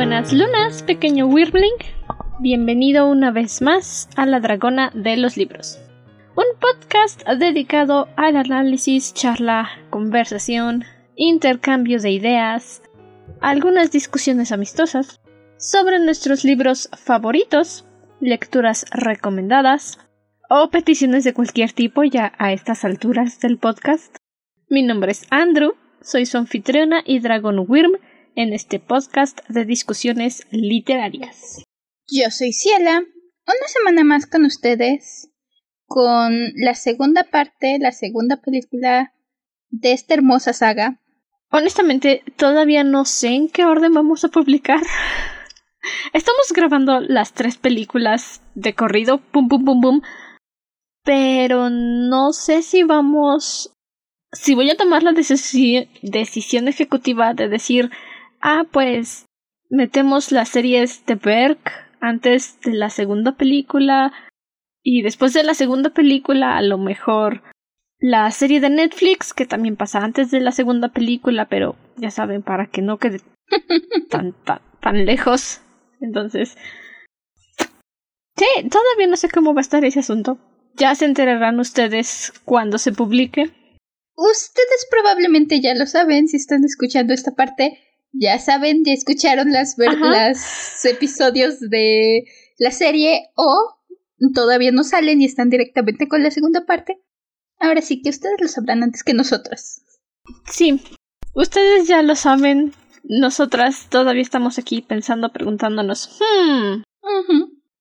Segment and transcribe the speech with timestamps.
[0.00, 1.74] buenas lunas, pequeño Wirbling.
[2.38, 5.78] Bienvenido una vez más a La Dragona de los Libros.
[6.34, 10.86] Un podcast dedicado al análisis, charla, conversación,
[11.16, 12.80] intercambio de ideas,
[13.42, 15.20] algunas discusiones amistosas
[15.58, 17.84] sobre nuestros libros favoritos,
[18.20, 19.98] lecturas recomendadas
[20.48, 24.16] o peticiones de cualquier tipo ya a estas alturas del podcast.
[24.70, 27.98] Mi nombre es Andrew, soy su anfitriona y Dragon Wyrm
[28.36, 31.64] en este podcast de discusiones literarias.
[32.08, 35.30] Yo soy Ciela, una semana más con ustedes,
[35.86, 39.12] con la segunda parte, la segunda película
[39.68, 41.00] de esta hermosa saga.
[41.50, 44.80] Honestamente, todavía no sé en qué orden vamos a publicar.
[46.12, 50.02] Estamos grabando las tres películas de corrido, pum pum pum pum,
[51.02, 53.72] pero no sé si vamos
[54.32, 57.90] si voy a tomar la decisión ejecutiva de decir
[58.40, 59.26] ah, pues
[59.68, 61.58] metemos las series de Berg
[62.00, 64.12] antes de la segunda película
[64.82, 67.42] y después de la segunda película a lo mejor
[67.98, 72.42] la serie de Netflix que también pasa antes de la segunda película pero ya saben
[72.42, 73.20] para que no quede
[74.10, 75.60] tan tan tan lejos.
[76.00, 76.56] Entonces
[78.36, 80.38] sí todavía no sé cómo va a estar ese asunto.
[80.74, 83.50] Ya se enterarán ustedes cuando se publique.
[84.16, 87.78] Ustedes probablemente ya lo saben si están escuchando esta parte
[88.12, 92.24] ya saben, ya escucharon las, las episodios de
[92.58, 93.76] la serie o
[94.34, 97.00] todavía no salen y están directamente con la segunda parte.
[97.58, 99.82] Ahora sí que ustedes lo sabrán antes que nosotros.
[100.46, 100.80] Sí,
[101.34, 102.72] ustedes ya lo saben.
[103.04, 106.82] Nosotras todavía estamos aquí pensando, preguntándonos, hmm,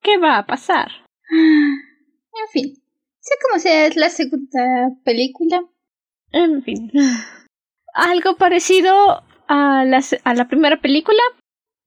[0.02, 0.90] ¿qué va a pasar?
[1.30, 2.74] En fin,
[3.20, 5.64] sea como sea, es la segunda película.
[6.32, 6.92] En fin.
[7.94, 11.22] Algo parecido a la, a la primera película,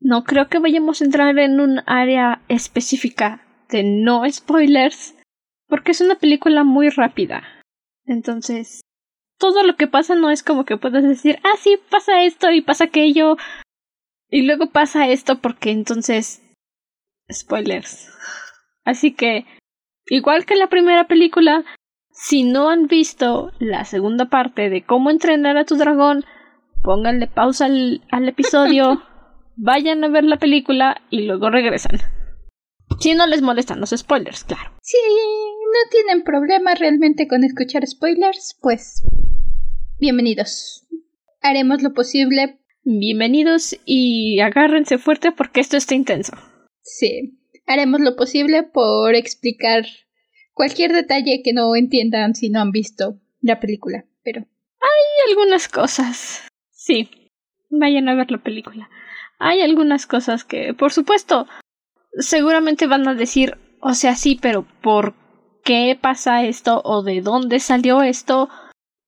[0.00, 5.14] no creo que vayamos a entrar en un área específica de no spoilers,
[5.68, 7.45] porque es una película muy rápida.
[8.05, 8.80] Entonces,
[9.39, 12.61] todo lo que pasa no es como que puedas decir, ah, sí, pasa esto y
[12.62, 13.36] pasa aquello,
[14.28, 16.42] y luego pasa esto porque entonces...
[17.30, 18.11] Spoilers.
[18.84, 19.46] Así que,
[20.06, 21.64] igual que la primera película,
[22.11, 26.24] si no han visto la segunda parte de cómo entrenar a tu dragón,
[26.83, 29.03] pónganle pausa al, al episodio,
[29.57, 31.98] vayan a ver la película y luego regresan.
[33.01, 34.73] Si no les molestan los spoilers, claro.
[34.83, 39.03] Si no tienen problema realmente con escuchar spoilers, pues
[39.98, 40.87] bienvenidos.
[41.41, 42.59] Haremos lo posible.
[42.85, 46.33] Bienvenidos y agárrense fuerte porque esto está intenso.
[46.83, 49.85] Sí, haremos lo posible por explicar
[50.53, 54.41] cualquier detalle que no entiendan si no han visto la película, pero...
[54.81, 56.43] Hay algunas cosas
[56.85, 57.09] Sí,
[57.70, 58.91] vayan a ver la película.
[59.39, 61.47] Hay algunas cosas que, por supuesto,
[62.19, 65.15] seguramente van a decir, o sea, sí, pero ¿por
[65.63, 68.48] qué pasa esto o de dónde salió esto?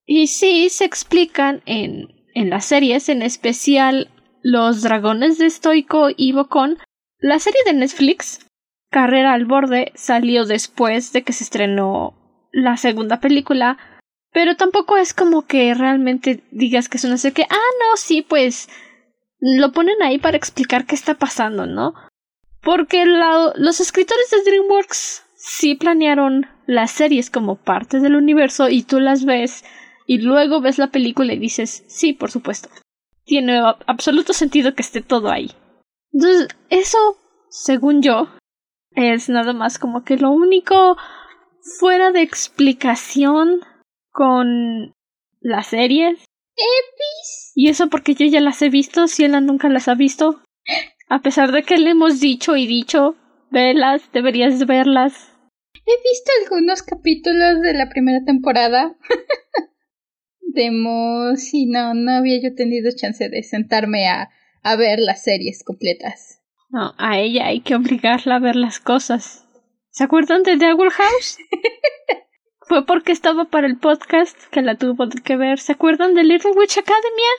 [0.06, 4.08] Y sí, se explican en, en las series, en especial
[4.40, 6.78] Los Dragones de Stoico y Bocón.
[7.18, 8.46] La serie de Netflix,
[8.88, 12.14] Carrera al Borde, salió después de que se estrenó
[12.52, 13.78] la segunda película
[14.34, 18.20] pero tampoco es como que realmente digas que es una serie que, ah, no, sí,
[18.20, 18.68] pues
[19.38, 21.94] lo ponen ahí para explicar qué está pasando, ¿no?
[22.60, 28.98] Porque los escritores de DreamWorks sí planearon las series como parte del universo y tú
[28.98, 29.64] las ves
[30.04, 32.68] y luego ves la película y dices, sí, por supuesto.
[33.24, 35.52] Tiene absoluto sentido que esté todo ahí.
[36.12, 36.98] Entonces, eso,
[37.50, 38.30] según yo,
[38.96, 40.96] es nada más como que lo único
[41.78, 43.60] fuera de explicación
[44.14, 44.94] con
[45.40, 46.24] las series.
[46.54, 47.52] Epis.
[47.54, 50.40] Y eso porque yo ya las he visto, si ella nunca las ha visto.
[51.08, 53.16] A pesar de que le hemos dicho y dicho,
[53.50, 55.32] velas, deberías verlas.
[55.74, 58.96] He visto algunos capítulos de la primera temporada.
[60.40, 64.30] Demos y no, no había yo tenido chance de sentarme a,
[64.62, 66.40] a ver las series completas.
[66.70, 69.44] No, a ella hay que obligarla a ver las cosas.
[69.90, 71.38] ¿Se acuerdan de The Owl House?
[72.66, 75.58] Fue porque estaba para el podcast que la tuvo que ver.
[75.58, 77.30] ¿Se acuerdan de Little Witch Academia?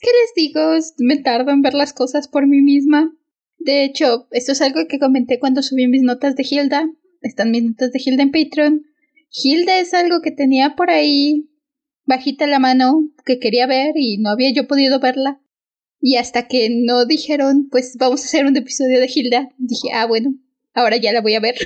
[0.00, 0.60] ¿Qué les digo?
[0.98, 3.12] Me tardo en ver las cosas por mí misma.
[3.58, 6.88] De hecho, esto es algo que comenté cuando subí mis notas de Hilda.
[7.20, 8.86] Están mis notas de Hilda en Patreon.
[9.30, 11.50] Hilda es algo que tenía por ahí
[12.04, 15.40] bajita la mano que quería ver y no había yo podido verla.
[16.00, 20.06] Y hasta que no dijeron, pues vamos a hacer un episodio de Hilda, dije, ah,
[20.06, 20.34] bueno,
[20.72, 21.56] ahora ya la voy a ver.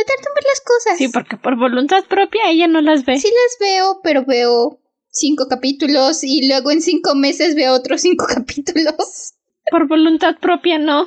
[0.00, 0.96] Me tardo en ver las cosas.
[0.96, 3.18] Sí, porque por voluntad propia ella no las ve.
[3.18, 4.80] Sí las veo, pero veo
[5.10, 9.34] cinco capítulos y luego en cinco meses veo otros cinco capítulos.
[9.70, 11.06] Por voluntad propia, no.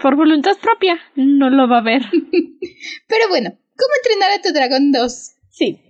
[0.00, 2.02] Por voluntad propia, no lo va a ver.
[3.08, 5.32] Pero bueno, ¿cómo entrenar a tu dragón 2?
[5.50, 5.80] Sí.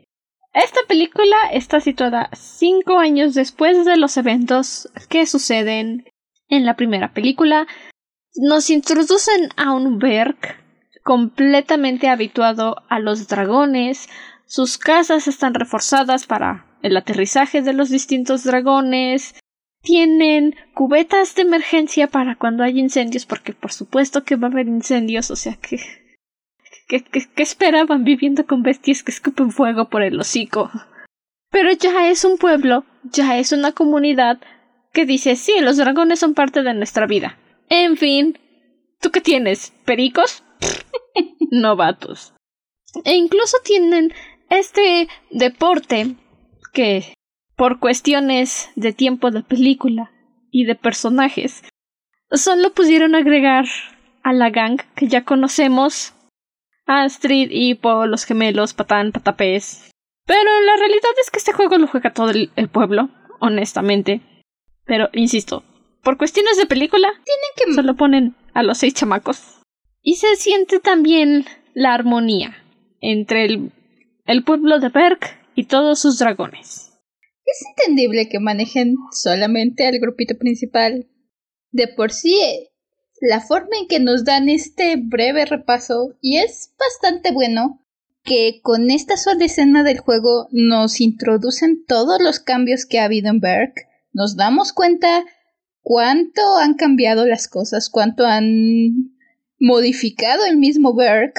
[0.55, 6.07] Esta película está situada cinco años después de los eventos que suceden
[6.49, 7.67] en la primera película.
[8.37, 10.64] Nos introducen a un Berg
[11.05, 14.09] completamente habituado a los dragones.
[14.47, 19.35] Sus casas están reforzadas para el aterrizaje de los distintos dragones.
[19.83, 24.67] Tienen cubetas de emergencia para cuando hay incendios, porque por supuesto que va a haber
[24.67, 25.79] incendios, o sea que.
[26.89, 27.03] ¿Qué,
[27.37, 30.71] esperaban viviendo con bestias que escupen fuego por el hocico?
[31.51, 34.39] Pero ya es un pueblo, ya es una comunidad
[34.93, 37.39] que dice sí, los dragones son parte de nuestra vida.
[37.69, 38.39] En fin,
[39.01, 39.73] ¿tú qué tienes?
[39.85, 40.44] ¿Pericos?
[41.51, 42.35] Novatos.
[43.05, 44.13] E incluso tienen
[44.51, 46.15] este deporte
[46.73, 47.15] que,
[47.57, 50.13] por cuestiones de tiempo de película
[50.51, 51.63] y de personajes,
[52.31, 53.67] solo pudieron agregar
[54.23, 56.15] a la gang que ya conocemos,
[56.87, 59.91] Astrid, Hippo, los gemelos, Patán, Patapés.
[60.27, 63.11] Pero la realidad es que este juego lo juega todo el, pueblo,
[63.41, 64.21] honestamente.
[64.85, 65.65] Pero, insisto,
[66.03, 67.75] por cuestiones de película, tienen que...
[67.75, 69.61] solo ponen a los seis chamacos.
[70.07, 72.55] Y se siente también la armonía
[73.01, 75.19] entre el, pueblo de Berg
[75.55, 76.93] y todos sus dragones.
[77.47, 81.09] Es entendible que manejen solamente al grupito principal.
[81.73, 82.37] De por sí,
[83.23, 87.81] la forma en que nos dan este breve repaso, y es bastante bueno,
[88.25, 93.31] que con esta sola escena del juego nos introducen todos los cambios que ha habido
[93.31, 93.73] en Berg,
[94.13, 95.25] nos damos cuenta
[95.81, 99.14] cuánto han cambiado las cosas, cuánto han
[99.65, 101.33] modificado el mismo Berg,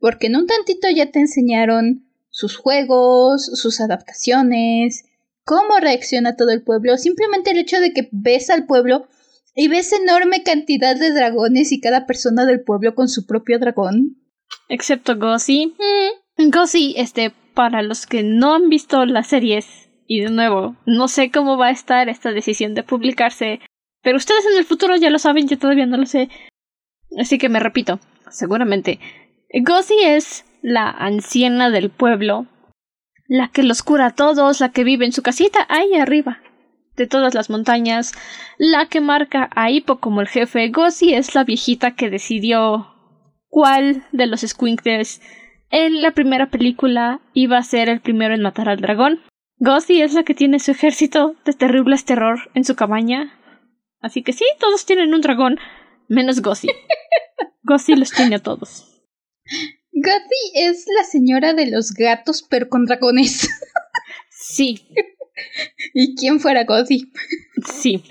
[0.00, 5.04] porque en un tantito ya te enseñaron sus juegos, sus adaptaciones,
[5.44, 9.06] cómo reacciona todo el pueblo, simplemente el hecho de que ves al pueblo
[9.54, 14.16] y ves enorme cantidad de dragones y cada persona del pueblo con su propio dragón.
[14.68, 15.74] Excepto Gossi.
[16.36, 16.50] Mm.
[16.50, 21.30] Gossi, este, para los que no han visto las series, y de nuevo, no sé
[21.30, 23.60] cómo va a estar esta decisión de publicarse,
[24.02, 26.28] pero ustedes en el futuro ya lo saben, yo todavía no lo sé.
[27.18, 28.00] Así que me repito,
[28.30, 29.00] seguramente.
[29.62, 32.46] Gossi es la anciana del pueblo,
[33.26, 36.40] la que los cura a todos, la que vive en su casita ahí arriba
[36.96, 38.12] de todas las montañas,
[38.58, 40.68] la que marca a Hippo como el jefe.
[40.68, 42.88] Gossi es la viejita que decidió
[43.48, 45.22] cuál de los Squinkles
[45.70, 49.20] en la primera película iba a ser el primero en matar al dragón.
[49.58, 53.34] Gossi es la que tiene su ejército de terribles terror en su cabaña.
[54.00, 55.58] Así que sí, todos tienen un dragón,
[56.08, 56.68] menos Gossi.
[57.62, 58.84] Gossi los tiene a todos.
[59.92, 63.48] Gatsby es la señora de los gatos, pero con dragones.
[64.30, 64.88] Sí.
[65.94, 67.12] ¿Y quién fuera Gatsby?
[67.66, 68.02] Sí.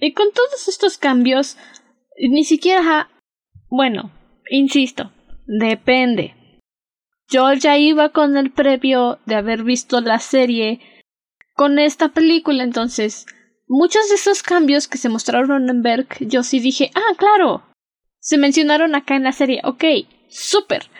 [0.00, 1.56] Y con todos estos cambios,
[2.18, 3.10] ni siquiera...
[3.70, 4.12] Bueno,
[4.50, 5.12] insisto,
[5.46, 6.34] depende.
[7.28, 10.80] Yo ya iba con el previo de haber visto la serie
[11.54, 13.26] con esta película, entonces
[13.72, 17.64] muchos de esos cambios que se mostraron en Berg, yo sí dije, ah, claro,
[18.20, 19.84] se mencionaron acá en la serie, ok,
[20.28, 20.90] súper.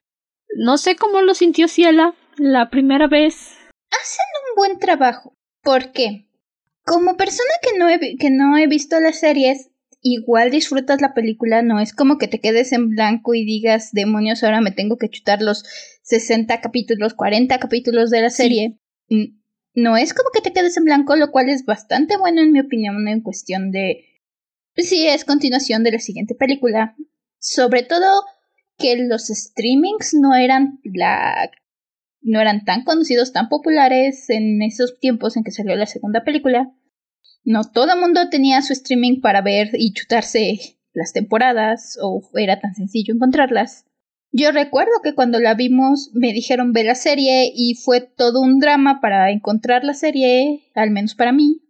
[0.56, 3.56] No sé cómo lo sintió Ciela la primera vez.
[3.90, 5.34] Hacen un buen trabajo.
[5.62, 6.28] ¿Por qué?
[6.84, 11.62] Como persona que no, he, que no he visto las series, igual disfrutas la película,
[11.62, 15.10] no es como que te quedes en blanco y digas, demonios, ahora me tengo que
[15.10, 15.62] chutar los
[16.04, 18.78] 60 capítulos, 40 capítulos de la serie.
[19.74, 22.60] No es como que te quedes en blanco, lo cual es bastante bueno en mi
[22.60, 24.04] opinión en cuestión de...
[24.76, 26.96] Sí, es continuación de la siguiente película.
[27.38, 28.24] Sobre todo
[28.78, 31.50] que los streamings no eran la
[32.22, 36.72] no eran tan conocidos, tan populares en esos tiempos en que salió la segunda película.
[37.44, 42.60] No todo el mundo tenía su streaming para ver y chutarse las temporadas o era
[42.60, 43.86] tan sencillo encontrarlas.
[44.32, 48.58] Yo recuerdo que cuando la vimos me dijeron ver la serie y fue todo un
[48.58, 51.60] drama para encontrar la serie, al menos para mí.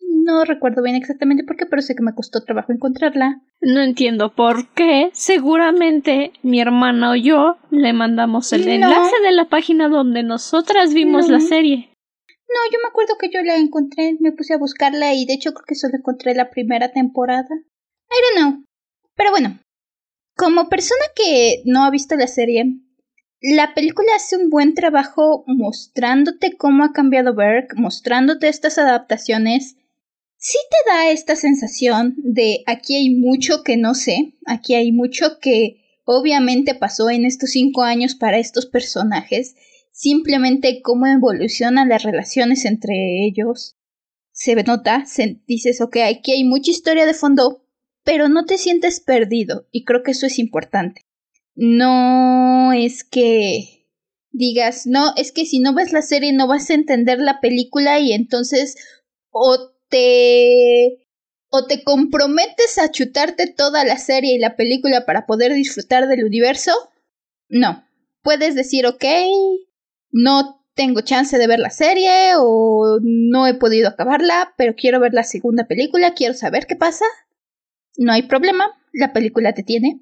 [0.00, 3.42] No recuerdo bien exactamente por qué, pero sé que me costó trabajo encontrarla.
[3.60, 5.10] No entiendo por qué.
[5.12, 11.28] Seguramente mi hermana o yo le mandamos el enlace de la página donde nosotras vimos
[11.28, 11.90] la serie.
[12.48, 15.52] No, yo me acuerdo que yo la encontré, me puse a buscarla y de hecho
[15.52, 17.48] creo que solo encontré la primera temporada.
[17.50, 18.64] I don't know.
[19.16, 19.58] Pero bueno,
[20.36, 22.64] como persona que no ha visto la serie,
[23.40, 29.76] la película hace un buen trabajo mostrándote cómo ha cambiado Berg, mostrándote estas adaptaciones
[30.38, 35.38] sí te da esta sensación de aquí hay mucho que no sé, aquí hay mucho
[35.40, 39.56] que obviamente pasó en estos cinco años para estos personajes,
[39.90, 43.76] simplemente cómo evolucionan las relaciones entre ellos.
[44.30, 47.65] Se nota, se, dices, ok, aquí hay mucha historia de fondo,
[48.06, 51.02] pero no te sientes perdido, y creo que eso es importante.
[51.56, 53.88] No es que
[54.30, 57.98] digas, no, es que si no ves la serie no vas a entender la película
[57.98, 58.76] y entonces
[59.30, 61.04] o te
[61.48, 66.24] o te comprometes a chutarte toda la serie y la película para poder disfrutar del
[66.24, 66.72] universo.
[67.48, 67.84] No,
[68.22, 69.04] puedes decir, ok,
[70.12, 75.14] no tengo chance de ver la serie o no he podido acabarla, pero quiero ver
[75.14, 77.04] la segunda película, quiero saber qué pasa.
[77.98, 80.00] No hay problema, la película te tiene,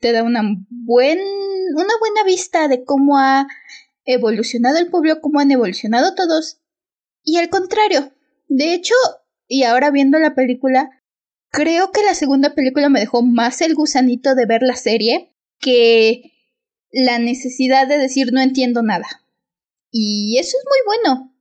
[0.00, 3.46] te da una, buen, una buena vista de cómo ha
[4.04, 6.58] evolucionado el pueblo, cómo han evolucionado todos.
[7.22, 8.12] Y al contrario,
[8.48, 8.94] de hecho,
[9.46, 10.90] y ahora viendo la película,
[11.50, 16.32] creo que la segunda película me dejó más el gusanito de ver la serie que
[16.90, 19.06] la necesidad de decir no entiendo nada.
[19.90, 21.34] Y eso es muy bueno.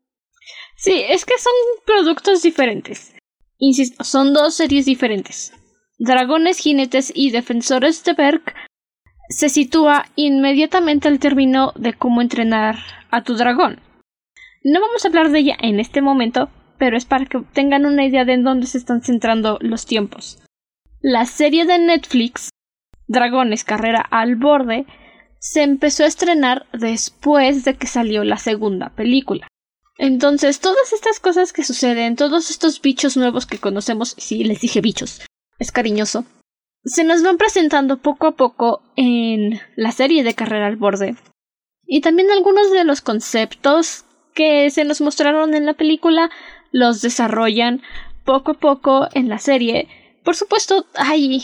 [0.76, 1.54] Sí, es que son
[1.86, 3.14] productos diferentes.
[3.58, 5.54] Insisto, son dos series diferentes.
[6.00, 8.44] Dragones, jinetes y defensores de Berg
[9.30, 12.78] se sitúa inmediatamente al término de cómo entrenar
[13.10, 13.82] a tu dragón.
[14.64, 18.06] No vamos a hablar de ella en este momento, pero es para que tengan una
[18.06, 20.40] idea de en dónde se están centrando los tiempos.
[21.02, 22.50] La serie de Netflix,
[23.08, 24.86] Dragones Carrera al Borde,
[25.40, 29.48] se empezó a estrenar después de que salió la segunda película.
[29.98, 34.82] Entonces, todas estas cosas que suceden, todos estos bichos nuevos que conocemos, sí, les dije
[34.82, 35.22] bichos,
[35.60, 36.26] es cariñoso,
[36.84, 41.16] se nos van presentando poco a poco en la serie de Carrera al Borde.
[41.86, 46.30] Y también algunos de los conceptos que se nos mostraron en la película
[46.72, 47.82] los desarrollan
[48.24, 49.88] poco a poco en la serie.
[50.24, 51.44] Por supuesto, hay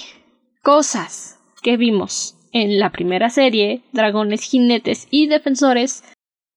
[0.61, 6.03] cosas que vimos en la primera serie, Dragones, Jinetes y Defensores,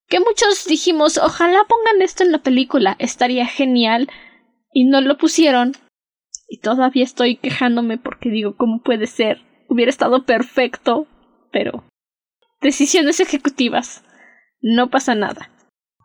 [0.09, 4.09] que muchos dijimos, ojalá pongan esto en la película, estaría genial,
[4.73, 5.73] y no lo pusieron.
[6.49, 9.39] Y todavía estoy quejándome porque digo, ¿cómo puede ser?
[9.69, 11.07] Hubiera estado perfecto,
[11.53, 11.85] pero...
[12.63, 14.03] Decisiones ejecutivas.
[14.61, 15.51] No pasa nada.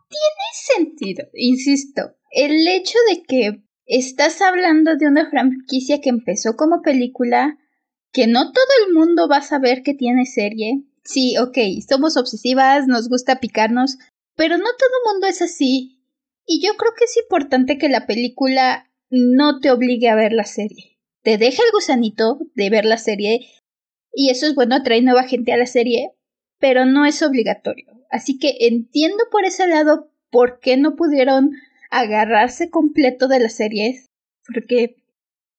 [0.10, 6.81] Tiene sentido, insisto el hecho de que estás hablando de una franquicia que empezó como
[6.81, 7.57] película,
[8.13, 10.83] que no todo el mundo va a saber que tiene serie.
[11.03, 11.57] Sí, ok,
[11.88, 13.98] somos obsesivas, nos gusta picarnos,
[14.36, 16.00] pero no todo el mundo es así.
[16.45, 20.45] Y yo creo que es importante que la película no te obligue a ver la
[20.45, 20.97] serie.
[21.21, 23.47] Te deja el gusanito de ver la serie,
[24.13, 26.11] y eso es bueno, trae nueva gente a la serie,
[26.59, 27.85] pero no es obligatorio.
[28.09, 31.51] Así que entiendo por ese lado por qué no pudieron
[31.91, 34.07] agarrarse completo de las series,
[34.47, 34.95] porque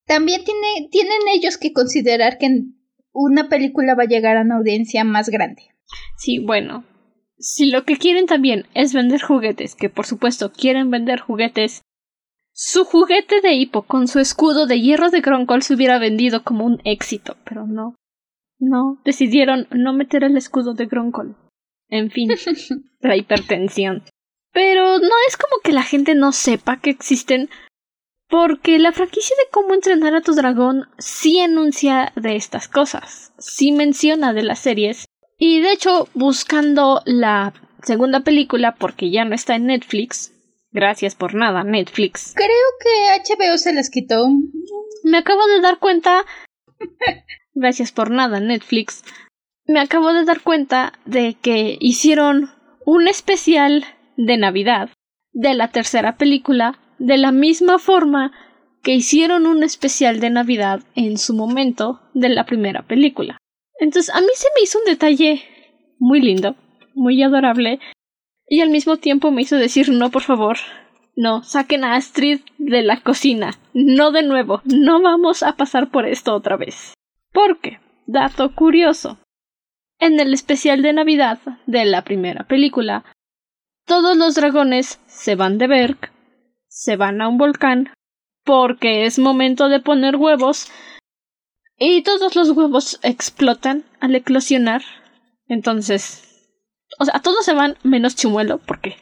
[0.07, 2.65] también tiene, tienen ellos que considerar que
[3.13, 5.63] una película va a llegar a una audiencia más grande.
[6.17, 6.85] Sí, bueno,
[7.39, 11.83] si lo que quieren también es vender juguetes, que por supuesto quieren vender juguetes,
[12.53, 16.65] su juguete de hipo con su escudo de hierro de Gronkol se hubiera vendido como
[16.65, 17.97] un éxito, pero no.
[18.59, 21.37] No, decidieron no meter el escudo de Gronkol.
[21.89, 22.31] En fin,
[23.01, 24.05] la hipertensión.
[24.53, 27.49] Pero no es como que la gente no sepa que existen,
[28.29, 33.73] porque la franquicia de cómo entrenar a tu dragón sí enuncia de estas cosas, sí
[33.73, 35.07] menciona de las series,
[35.39, 40.33] y de hecho, buscando la segunda película, porque ya no está en Netflix,
[40.73, 42.35] gracias por nada, Netflix.
[42.35, 42.49] Creo
[42.81, 44.29] que HBO se les quitó.
[45.05, 46.25] Me acabo de dar cuenta.
[47.55, 49.05] gracias por nada, Netflix.
[49.67, 52.51] Me acabo de dar cuenta de que hicieron
[52.85, 53.85] un especial
[54.17, 54.91] de Navidad
[55.33, 58.33] de la tercera película de la misma forma
[58.83, 63.39] que hicieron un especial de Navidad en su momento de la primera película.
[63.79, 65.43] Entonces a mí se me hizo un detalle
[65.99, 66.57] muy lindo,
[66.95, 67.79] muy adorable,
[68.53, 70.59] y al mismo tiempo me hizo decir no, por favor,
[71.17, 76.07] no, saquen a Astrid de la cocina, no de nuevo, no vamos a pasar por
[76.07, 76.93] esto otra vez.
[77.33, 79.19] Porque, dato curioso,
[79.99, 83.07] en el especial de Navidad de la primera película,
[83.87, 86.13] todos los dragones se van de Berg,
[86.69, 87.95] se van a un volcán,
[88.45, 90.71] porque es momento de poner huevos,
[91.79, 94.83] y todos los huevos explotan al eclosionar.
[95.49, 96.32] Entonces,
[96.99, 98.97] o sea, todos se van menos Chimuelo, porque,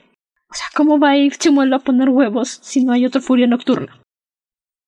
[0.51, 3.47] o sea, ¿cómo va a ir Chimuelo a poner huevos si no hay otra furia
[3.47, 4.03] nocturna?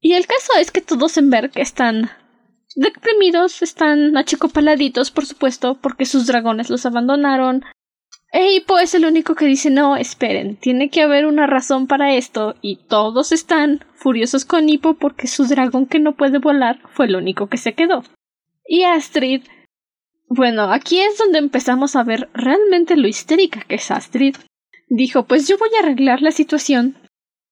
[0.01, 2.11] Y el caso es que todos en Berg están
[2.75, 7.65] deprimidos, están achicopaladitos, por supuesto, porque sus dragones los abandonaron,
[8.33, 12.15] e Hippo es el único que dice no, esperen, tiene que haber una razón para
[12.15, 17.07] esto, y todos están furiosos con Hippo porque su dragón que no puede volar fue
[17.07, 18.03] el único que se quedó.
[18.67, 19.43] Y Astrid.
[20.35, 24.35] Bueno, aquí es donde empezamos a ver realmente lo histérica que es Astrid.
[24.89, 26.97] Dijo, pues yo voy a arreglar la situación.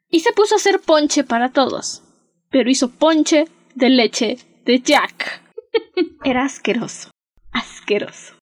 [0.09, 2.03] Y se puso a hacer ponche para todos.
[2.49, 3.45] Pero hizo ponche
[3.75, 5.43] de leche de Jack.
[6.25, 7.11] Era asqueroso.
[7.53, 8.37] Asqueroso.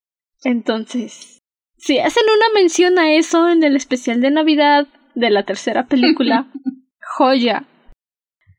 [0.45, 1.41] Entonces,
[1.77, 6.47] si hacen una mención a eso en el especial de Navidad de la tercera película,
[7.17, 7.65] joya.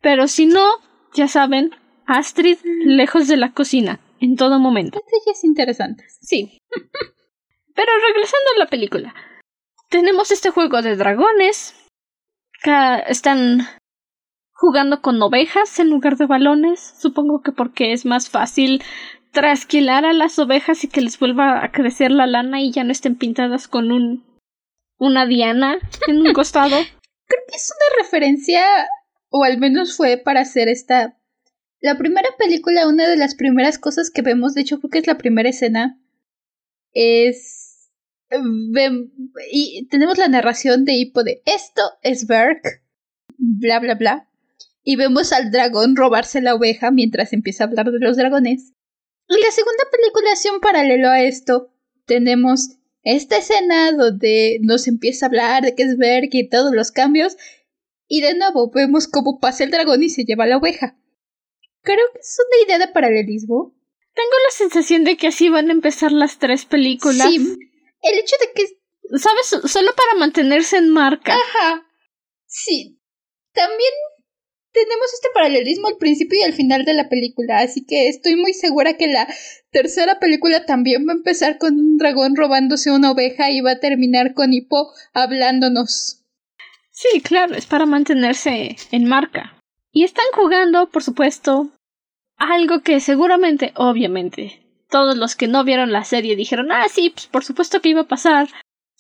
[0.02, 0.68] Pero si no,
[1.14, 1.72] ya saben,
[2.06, 5.00] Astrid lejos de la cocina, en todo momento.
[5.26, 6.06] es interesante.
[6.22, 6.60] Sí.
[7.76, 9.14] Pero regresando a la película,
[9.90, 11.76] tenemos este juego de dragones.
[12.62, 13.62] Que están
[14.52, 16.94] jugando con ovejas en lugar de balones.
[17.00, 18.84] Supongo que porque es más fácil
[19.32, 22.92] trasquilar a las ovejas y que les vuelva a crecer la lana y ya no
[22.92, 24.26] estén pintadas con un
[25.00, 26.76] una diana en un costado.
[27.28, 28.66] Creo que es una referencia,
[29.30, 31.16] o al menos fue para hacer esta.
[31.82, 35.08] La primera película, una de las primeras cosas que vemos, de hecho creo que es
[35.08, 36.02] la primera escena,
[36.92, 37.90] es...
[39.52, 42.84] y tenemos la narración de Hippo de esto es Berk,
[43.38, 44.30] bla bla bla,
[44.84, 48.74] y vemos al dragón robarse la oveja mientras empieza a hablar de los dragones.
[49.30, 49.84] Y la segunda
[50.54, 51.72] un paralelo a esto.
[52.06, 56.92] Tenemos esta escena donde nos empieza a hablar de qué es Berk y todos los
[56.92, 57.38] cambios,
[58.08, 60.98] y de nuevo vemos cómo pasa el dragón y se lleva la oveja.
[61.82, 63.76] Creo que es una idea de paralelismo.
[64.14, 67.30] Tengo la sensación de que así van a empezar las tres películas.
[67.30, 67.38] Sí,
[68.02, 69.18] el hecho de que...
[69.18, 69.72] ¿Sabes?
[69.72, 71.34] Solo para mantenerse en marca.
[71.34, 71.86] Ajá.
[72.46, 73.00] Sí.
[73.54, 73.92] También
[74.72, 78.54] tenemos este paralelismo al principio y al final de la película, así que estoy muy
[78.54, 79.28] segura que la
[79.72, 83.80] tercera película también va a empezar con un dragón robándose una oveja y va a
[83.80, 86.24] terminar con Hippo hablándonos.
[86.92, 89.59] Sí, claro, es para mantenerse en marca.
[90.00, 91.72] Y están jugando, por supuesto,
[92.38, 97.28] algo que seguramente, obviamente, todos los que no vieron la serie dijeron, ah, sí, pues
[97.28, 98.48] por supuesto que iba a pasar,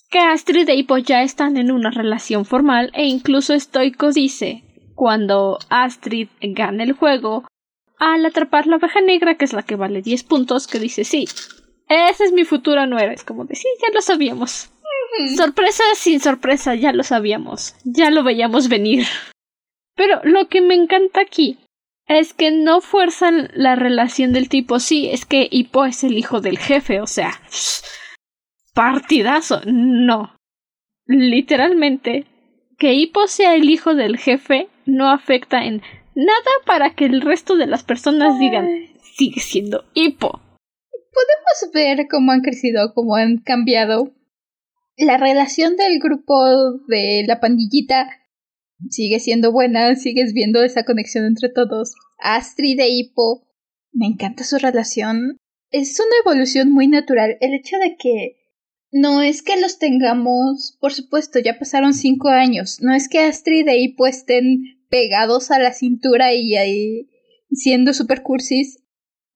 [0.09, 5.59] que Astrid e Hippo ya están en una relación formal e incluso Stoico dice cuando
[5.69, 7.47] Astrid gana el juego
[7.97, 11.29] al atrapar la oveja negra, que es la que vale 10 puntos, que dice, sí,
[11.87, 13.13] esa es mi futura nuera.
[13.13, 14.69] Es como de, sí, ya lo sabíamos.
[15.37, 17.75] Sorpresa sin sorpresa, ya lo sabíamos.
[17.85, 19.07] Ya lo veíamos venir.
[19.99, 21.57] Pero lo que me encanta aquí
[22.07, 26.39] es que no fuerzan la relación del tipo, sí, es que Hippo es el hijo
[26.39, 27.33] del jefe, o sea,
[28.73, 29.59] partidazo.
[29.65, 30.37] No.
[31.05, 32.27] Literalmente,
[32.77, 35.81] que Hippo sea el hijo del jefe no afecta en
[36.15, 38.69] nada para que el resto de las personas digan
[39.17, 40.39] sigue siendo hipo.
[41.11, 44.13] Podemos ver cómo han crecido, cómo han cambiado.
[44.95, 46.45] La relación del grupo
[46.87, 48.18] de la pandillita
[48.89, 51.93] sigue siendo buena, sigues viendo esa conexión entre todos.
[52.17, 53.47] Astrid e Hippo,
[53.91, 55.37] me encanta su relación.
[55.71, 57.37] Es una evolución muy natural.
[57.41, 58.37] El hecho de que
[58.91, 62.79] no es que los tengamos, por supuesto, ya pasaron cinco años.
[62.81, 67.09] No es que Astrid e Hippo estén pegados a la cintura y ahí
[67.51, 68.83] siendo super cursis,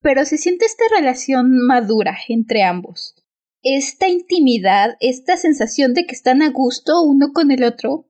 [0.01, 3.15] pero se siente esta relación madura entre ambos.
[3.61, 8.09] Esta intimidad, esta sensación de que están a gusto uno con el otro.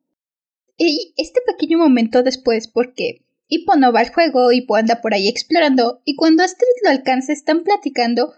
[0.86, 5.30] Y este pequeño momento después, porque Hippo no va al juego, Hippo anda por ahí
[5.30, 8.34] explorando, y cuando Astrid lo alcanza están platicando,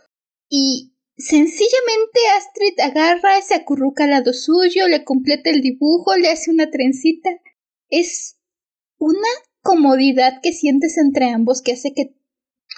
[0.47, 6.51] y sencillamente Astrid agarra, se acurruca al lado suyo, le completa el dibujo, le hace
[6.51, 7.31] una trencita.
[7.89, 8.38] Es
[8.99, 9.27] una
[9.63, 12.15] comodidad que sientes entre ambos que hace que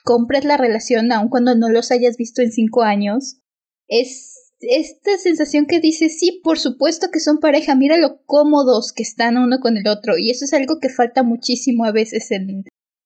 [0.06, 3.42] compres la relación aun cuando no los hayas visto en cinco años.
[3.90, 9.04] Es esta sensación que dices, sí, por supuesto que son pareja, mira lo cómodos que
[9.04, 10.18] están uno con el otro.
[10.18, 12.64] Y eso es algo que falta muchísimo a veces en,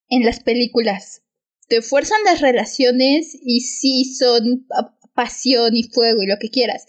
[0.10, 1.24] en las películas.
[1.68, 4.68] Te fuerzan las relaciones y sí son
[5.14, 6.86] pasión y fuego y lo que quieras.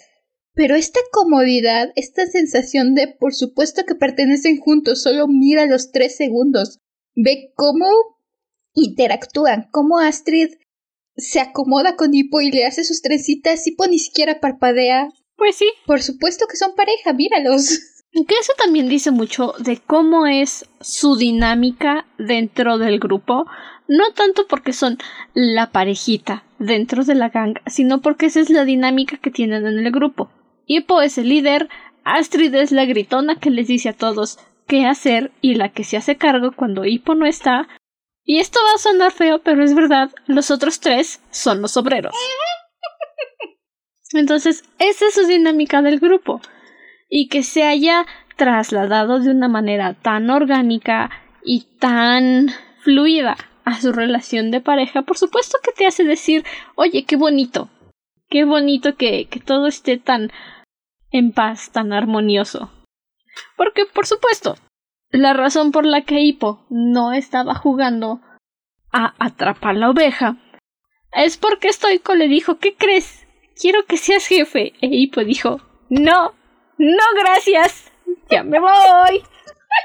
[0.55, 6.16] Pero esta comodidad, esta sensación de por supuesto que pertenecen juntos, solo mira los tres
[6.16, 6.79] segundos.
[7.14, 7.87] Ve cómo
[8.75, 10.48] interactúan, cómo Astrid
[11.16, 15.09] se acomoda con Hippo y le hace sus trencitas, Hippo ni siquiera parpadea.
[15.37, 15.70] Pues sí.
[15.87, 17.81] Por supuesto que son pareja, míralos.
[18.12, 23.46] Que eso también dice mucho de cómo es su dinámica dentro del grupo.
[23.88, 24.98] No tanto porque son
[25.33, 29.79] la parejita dentro de la gang, sino porque esa es la dinámica que tienen en
[29.79, 30.31] el grupo.
[30.66, 31.68] Hippo es el líder,
[32.05, 35.96] Astrid es la gritona que les dice a todos qué hacer y la que se
[35.96, 37.66] hace cargo cuando Hippo no está.
[38.24, 42.14] Y esto va a sonar feo, pero es verdad, los otros tres son los obreros.
[44.12, 46.40] Entonces, esa es su dinámica del grupo.
[47.08, 48.06] Y que se haya
[48.37, 51.11] trasladado de una manera tan orgánica
[51.44, 57.04] y tan fluida a su relación de pareja, por supuesto que te hace decir, oye,
[57.04, 57.70] qué bonito,
[58.28, 60.32] qué bonito que, que todo esté tan
[61.11, 62.72] en paz, tan armonioso.
[63.56, 64.56] Porque, por supuesto,
[65.12, 68.20] la razón por la que Hippo no estaba jugando
[68.90, 70.37] a atrapar la oveja,
[71.12, 73.27] es porque Stoico le dijo, ¿qué crees?
[73.61, 74.72] Quiero que seas jefe.
[74.81, 76.35] E Hippo dijo, no,
[76.79, 77.92] no gracias,
[78.31, 79.22] ya me voy.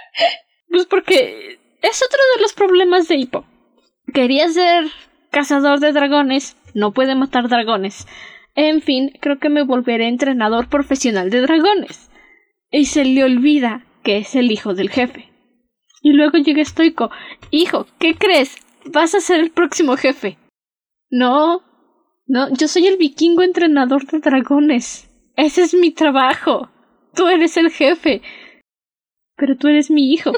[0.70, 3.46] pues porque es otro de los problemas de Hippo.
[4.14, 4.86] Quería ser
[5.30, 8.08] cazador de dragones, no puede matar dragones.
[8.56, 12.10] En fin, creo que me volveré entrenador profesional de dragones.
[12.72, 15.30] Y se le olvida que es el hijo del jefe.
[16.02, 17.12] Y luego llega Stoico.
[17.52, 18.56] Hijo, ¿qué crees?
[18.86, 20.38] Vas a ser el próximo jefe.
[21.10, 21.62] No,
[22.26, 25.10] no, yo soy el vikingo entrenador de dragones.
[25.36, 26.70] Ese es mi trabajo.
[27.16, 28.22] Tú eres el jefe.
[29.36, 30.32] Pero tú eres mi hijo.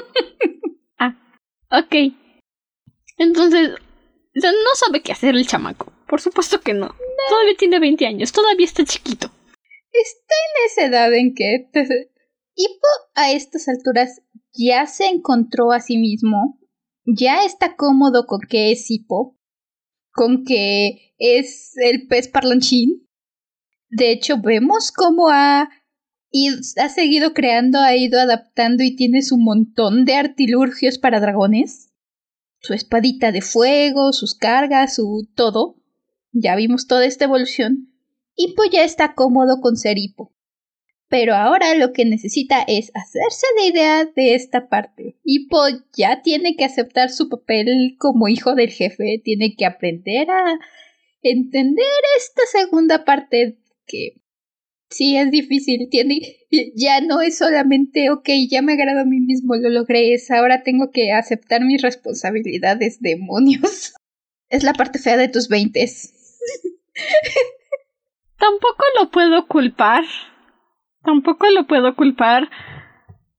[0.98, 1.14] ah,
[1.70, 2.12] ok.
[3.18, 3.70] Entonces,
[4.34, 5.92] no sabe qué hacer el chamaco.
[6.08, 6.92] Por supuesto que no.
[7.28, 9.30] Todavía tiene 20 años, todavía está chiquito.
[9.92, 11.68] Está en esa edad en que...
[12.62, 14.20] Hippo a estas alturas
[14.52, 16.60] ya se encontró a sí mismo,
[17.06, 19.38] ya está cómodo con que es Hippo,
[20.12, 23.08] con que es el pez parlanchín.
[23.88, 25.70] De hecho, vemos cómo ha,
[26.76, 31.94] ha seguido creando, ha ido adaptando y tiene su montón de artilurgios para dragones.
[32.58, 35.76] Su espadita de fuego, sus cargas, su todo.
[36.32, 37.94] Ya vimos toda esta evolución.
[38.34, 40.34] Hippo ya está cómodo con ser Hippo.
[41.10, 45.16] Pero ahora lo que necesita es hacerse la idea de esta parte.
[45.24, 45.58] Hippo
[45.92, 50.60] ya tiene que aceptar su papel como hijo del jefe, tiene que aprender a
[51.20, 51.84] entender
[52.16, 54.20] esta segunda parte que
[54.88, 56.20] sí es difícil, tiene
[56.76, 60.62] ya no es solamente ok, ya me agrado a mí mismo, lo logré, es ahora
[60.62, 63.94] tengo que aceptar mis responsabilidades, demonios.
[64.48, 66.12] Es la parte fea de tus veintes.
[68.36, 70.02] Tampoco lo puedo culpar
[71.02, 72.50] Tampoco lo puedo culpar.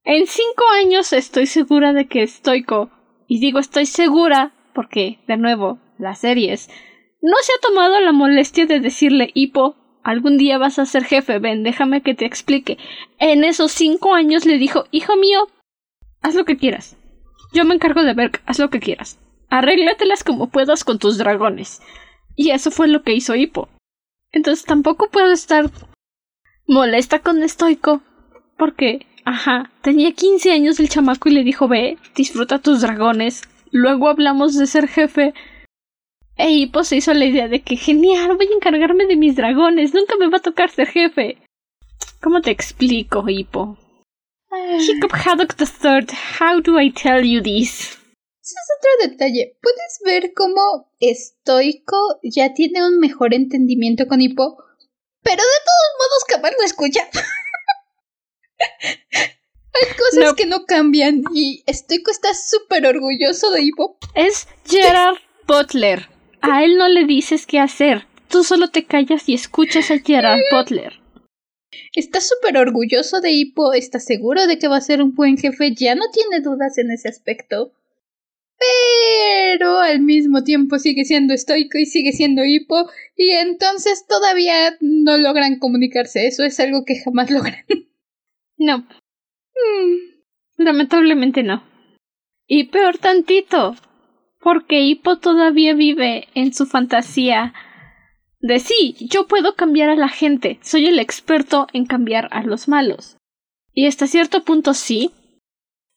[0.04, 2.90] En cinco años estoy segura de que Stoico,
[3.28, 6.68] y digo estoy segura porque, de nuevo, las series,
[7.20, 11.38] no se ha tomado la molestia de decirle Hippo, algún día vas a ser jefe,
[11.38, 12.78] ven, déjame que te explique.
[13.18, 15.48] En esos cinco años le dijo, hijo mío,
[16.20, 16.96] haz lo que quieras.
[17.52, 19.20] Yo me encargo de ver, haz lo que quieras.
[19.50, 21.80] Arréglatelas como puedas con tus dragones.
[22.34, 23.68] Y eso fue lo que hizo Hippo.
[24.32, 25.70] Entonces tampoco puedo estar
[26.66, 28.02] molesta con Estoico
[28.56, 33.42] porque, ajá, tenía 15 años el chamaco y le dijo, ve, disfruta tus dragones.
[33.70, 35.34] Luego hablamos de ser jefe.
[36.36, 39.94] E Hippo se hizo la idea de que, genial, voy a encargarme de mis dragones,
[39.94, 41.38] nunca me va a tocar ser jefe.
[42.20, 43.76] ¿Cómo te explico, Hippo?
[44.50, 44.78] Ah.
[44.78, 47.98] Hiccup Haddock the Third, how do I tell you this?
[48.42, 49.56] Ese es otro detalle.
[49.62, 54.56] Puedes ver cómo Estoico ya tiene un mejor entendimiento con Hippo
[55.22, 57.08] pero de todos modos, Camar lo escucha.
[59.74, 63.96] Hay cosas que no cambian y Stoico está súper orgulloso de Hippo.
[64.14, 66.08] Es Gerard Butler.
[66.42, 68.06] A él no le dices qué hacer.
[68.28, 71.00] Tú solo te callas y escuchas a Gerard Butler.
[71.94, 75.74] Está súper orgulloso de Hippo, está seguro de que va a ser un buen jefe,
[75.74, 77.72] ya no tiene dudas en ese aspecto
[78.58, 85.18] pero al mismo tiempo sigue siendo estoico y sigue siendo hipo, y entonces todavía no
[85.18, 86.26] logran comunicarse.
[86.26, 87.64] Eso es algo que jamás logran.
[88.58, 88.78] No.
[88.78, 89.96] Mm,
[90.58, 91.64] lamentablemente no.
[92.46, 93.74] Y peor tantito,
[94.40, 97.54] porque Hippo todavía vive en su fantasía
[98.42, 102.66] de sí, yo puedo cambiar a la gente, soy el experto en cambiar a los
[102.66, 103.16] malos.
[103.72, 105.12] Y hasta cierto punto sí,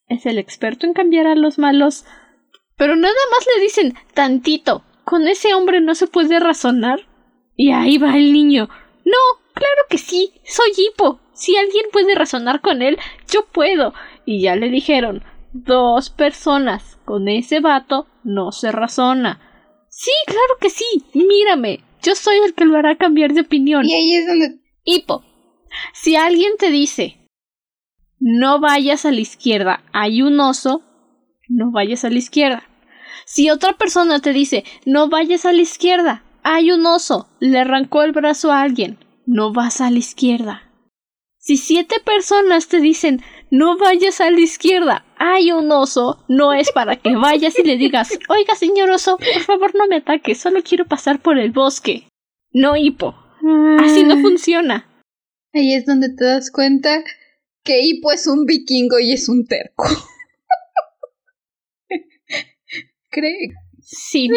[0.07, 2.05] es el experto en cambiar a los malos,
[2.77, 4.83] pero nada más le dicen tantito.
[5.03, 7.07] Con ese hombre no se puede razonar.
[7.55, 8.69] Y ahí va el niño.
[9.05, 9.17] No,
[9.53, 10.33] claro que sí.
[10.43, 11.19] Soy hipo.
[11.33, 12.97] Si alguien puede razonar con él,
[13.31, 13.93] yo puedo.
[14.25, 16.97] Y ya le dijeron dos personas.
[17.05, 19.39] Con ese vato no se razona.
[19.89, 21.03] Sí, claro que sí.
[21.13, 21.83] Mírame.
[22.01, 23.85] Yo soy el que lo hará cambiar de opinión.
[23.85, 24.59] Y ahí es donde.
[24.83, 25.23] Hipo.
[25.93, 27.19] Si alguien te dice
[28.19, 30.81] no vayas a la izquierda, hay un oso,
[31.47, 32.63] no vayas a la izquierda.
[33.25, 38.03] Si otra persona te dice, no vayas a la izquierda, hay un oso, le arrancó
[38.03, 40.61] el brazo a alguien, no vas a la izquierda.
[41.39, 46.71] Si siete personas te dicen, no vayas a la izquierda, hay un oso, no es
[46.71, 50.61] para que vayas y le digas, oiga señor oso, por favor no me ataque, solo
[50.63, 52.07] quiero pasar por el bosque.
[52.51, 53.15] No hipo.
[53.79, 54.87] Así no funciona.
[55.53, 57.03] Ahí es donde te das cuenta
[57.63, 59.85] que hipo es un vikingo y es un terco
[63.15, 63.53] cree.
[63.81, 64.29] Sí.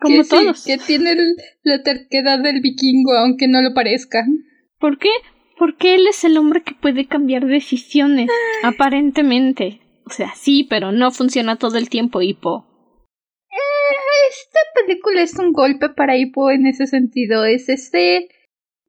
[0.00, 0.64] Como todos.
[0.64, 1.14] que tiene
[1.62, 4.24] la terquedad del vikingo, aunque no lo parezca.
[4.78, 5.10] ¿Por qué?
[5.58, 8.30] Porque él es el hombre que puede cambiar decisiones,
[8.62, 9.80] aparentemente.
[10.06, 12.66] O sea, sí, pero no funciona todo el tiempo, Hippo.
[14.30, 17.44] esta película es un golpe para Hippo en ese sentido.
[17.44, 18.28] Es este.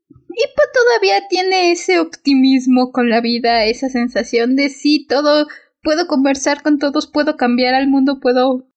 [0.10, 5.47] Hippo todavía tiene ese optimismo con la vida, esa sensación de sí, todo.
[5.82, 8.67] Puedo conversar con todos, puedo cambiar al mundo, puedo.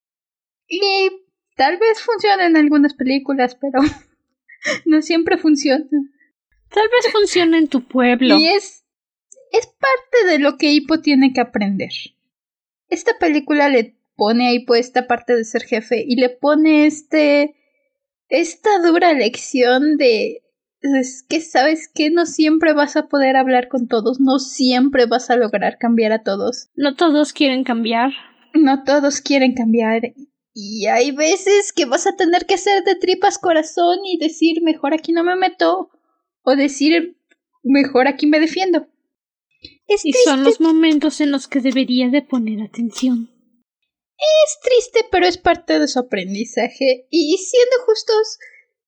[0.67, 1.11] Y
[1.57, 3.81] tal vez funcione en algunas películas, pero
[4.87, 5.85] no siempre funciona.
[6.71, 8.39] Tal vez funcione en tu pueblo.
[8.39, 8.85] Y es.
[9.53, 11.93] Es parte de lo que Hippo tiene que aprender.
[12.89, 17.55] Esta película le pone ahí pues esta parte de ser jefe y le pone este
[18.29, 20.44] esta dura lección de
[20.85, 25.31] es que sabes que no siempre vas a poder hablar con todos, no siempre vas
[25.31, 26.69] a lograr cambiar a todos.
[26.77, 28.13] No todos quieren cambiar.
[28.53, 30.13] No todos quieren cambiar.
[30.53, 34.93] Y hay veces que vas a tener que hacer de tripas corazón y decir mejor
[34.93, 35.91] aquí no me meto.
[36.43, 37.17] O decir
[37.63, 38.87] mejor aquí me defiendo.
[39.89, 43.31] y son los momentos en los que debería de poner atención.
[44.17, 47.07] Es triste, pero es parte de su aprendizaje.
[47.11, 48.39] Y siendo justos,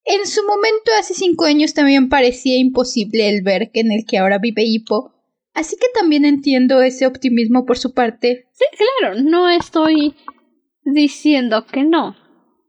[0.06, 4.18] en su momento hace cinco años también parecía imposible el ver que en el que
[4.18, 5.12] ahora vive Hippo.
[5.52, 8.48] Así que también entiendo ese optimismo por su parte.
[8.52, 8.64] Sí,
[9.00, 10.14] claro, no estoy
[10.84, 12.14] diciendo que no.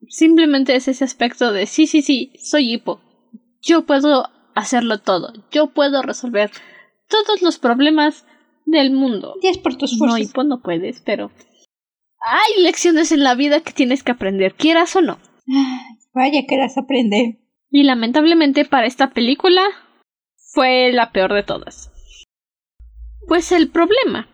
[0.10, 3.02] Simplemente es ese aspecto de sí, sí, sí, soy Hippo.
[3.62, 5.34] Yo puedo hacerlo todo.
[5.52, 6.50] Yo puedo resolver
[7.08, 8.26] todos los problemas
[8.65, 9.36] del mundo.
[9.41, 10.19] Y es por tus fuerzas.
[10.19, 11.32] No, Hippo no puedes, pero
[12.19, 15.19] hay lecciones en la vida que tienes que aprender, quieras o no.
[16.18, 17.40] Vaya que las aprende.
[17.70, 19.62] Y lamentablemente para esta película
[20.36, 21.92] fue la peor de todas.
[23.28, 24.28] Pues el problema,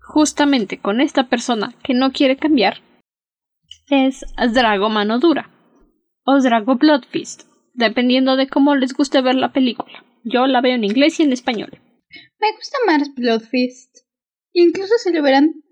[0.00, 2.78] justamente con esta persona que no quiere cambiar,
[3.90, 5.50] es Drago Mano Dura
[6.24, 7.42] o Drago Bloodfist,
[7.74, 10.04] dependiendo de cómo les guste ver la película.
[10.24, 11.70] Yo la veo en inglés y en español.
[12.40, 13.98] Me gusta más Bloodfist.
[14.52, 15.64] Incluso si lo verán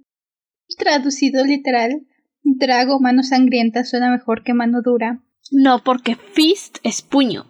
[0.77, 2.07] Traducido literal,
[2.43, 5.23] Drago mano sangrienta suena mejor que mano dura.
[5.53, 7.45] No, porque fist es puño.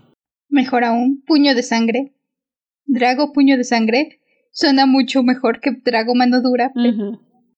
[0.48, 2.12] Mejor aún, puño de sangre.
[2.84, 6.72] Drago puño de sangre suena mucho mejor que Drago mano dura,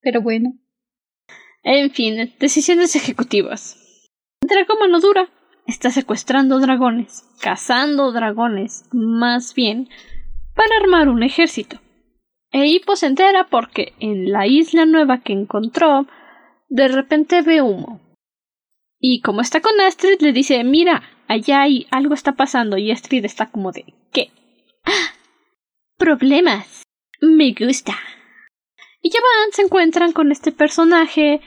[0.03, 0.53] pero, bueno.
[1.63, 3.79] En fin, decisiones ejecutivas.
[4.43, 5.31] Drago mano dura
[5.67, 9.89] está secuestrando dragones, cazando dragones, más bien,
[10.55, 11.81] para armar un ejército.
[12.53, 16.07] E Hippo se entera porque en la isla nueva que encontró,
[16.69, 18.01] de repente ve humo.
[19.07, 23.23] Y como está con Astrid, le dice, mira, allá hay algo está pasando y Astrid
[23.27, 24.31] está como de, ¿qué?
[24.83, 25.13] ¡Ah!
[25.99, 26.85] Problemas.
[27.21, 27.93] Me gusta.
[29.03, 31.43] Y ya van, se encuentran con este personaje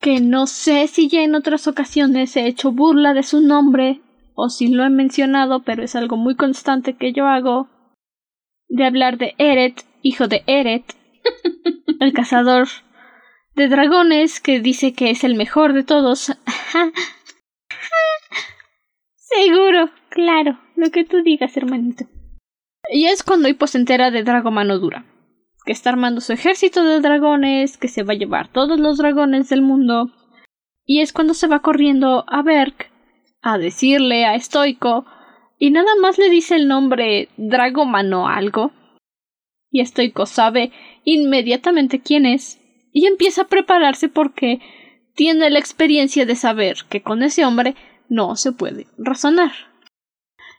[0.00, 4.00] que no sé si ya en otras ocasiones he hecho burla de su nombre
[4.34, 7.68] o si lo he mencionado, pero es algo muy constante que yo hago
[8.66, 10.96] de hablar de Eret hijo de Eret,
[12.00, 12.66] el cazador
[13.54, 16.32] de dragones que dice que es el mejor de todos.
[19.16, 22.04] Seguro, claro, lo que tú digas, hermanito.
[22.90, 25.06] Y es cuando Hippo se entera de Drago Mano Dura,
[25.64, 29.48] que está armando su ejército de dragones, que se va a llevar todos los dragones
[29.48, 30.10] del mundo.
[30.84, 32.90] Y es cuando se va corriendo a Berk
[33.40, 35.06] a decirle a Stoico,
[35.58, 38.72] y nada más le dice el nombre Drago Mano algo,
[39.70, 40.72] y Estoico sabe
[41.04, 42.60] inmediatamente quién es
[42.94, 44.60] y empieza a prepararse porque
[45.14, 47.74] tiene la experiencia de saber que con ese hombre
[48.08, 49.52] no se puede razonar.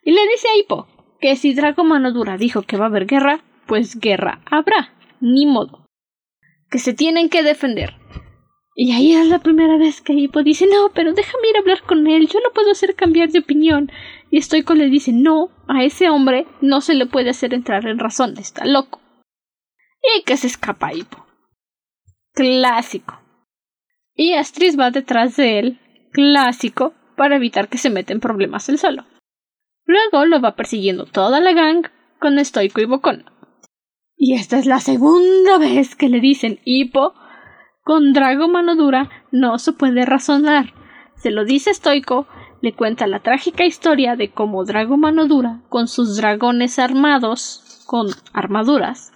[0.03, 0.87] Y le dice a Hippo
[1.19, 5.47] que si Drago Mano Dura dijo que va a haber guerra, pues guerra habrá, ni
[5.47, 5.87] modo.
[6.69, 7.95] Que se tienen que defender.
[8.75, 11.81] Y ahí es la primera vez que Hippo dice, no, pero déjame ir a hablar
[11.83, 13.89] con él, yo lo puedo hacer cambiar de opinión.
[14.29, 17.97] Y Stoico le dice, no, a ese hombre no se le puede hacer entrar en
[17.97, 18.99] razón, está loco
[20.17, 21.24] y que se escapa Hippo.
[22.35, 23.21] Clásico.
[24.13, 25.79] Y Astrid va detrás de él,
[26.11, 29.05] clásico, para evitar que se meta en problemas él solo.
[29.85, 31.87] Luego lo va persiguiendo toda la gang
[32.19, 33.25] con Estoico y Bocón.
[34.17, 37.13] Y esta es la segunda vez que le dicen Hippo.
[37.83, 40.73] Con Drago Mano Dura no se puede razonar.
[41.15, 42.27] Se lo dice Estoico,
[42.61, 48.07] le cuenta la trágica historia de cómo Drago Mano Dura, con sus dragones armados, con
[48.33, 49.13] armaduras,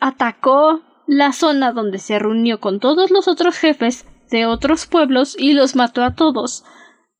[0.00, 5.54] atacó la zona donde se reunió con todos los otros jefes de otros pueblos y
[5.54, 6.64] los mató a todos,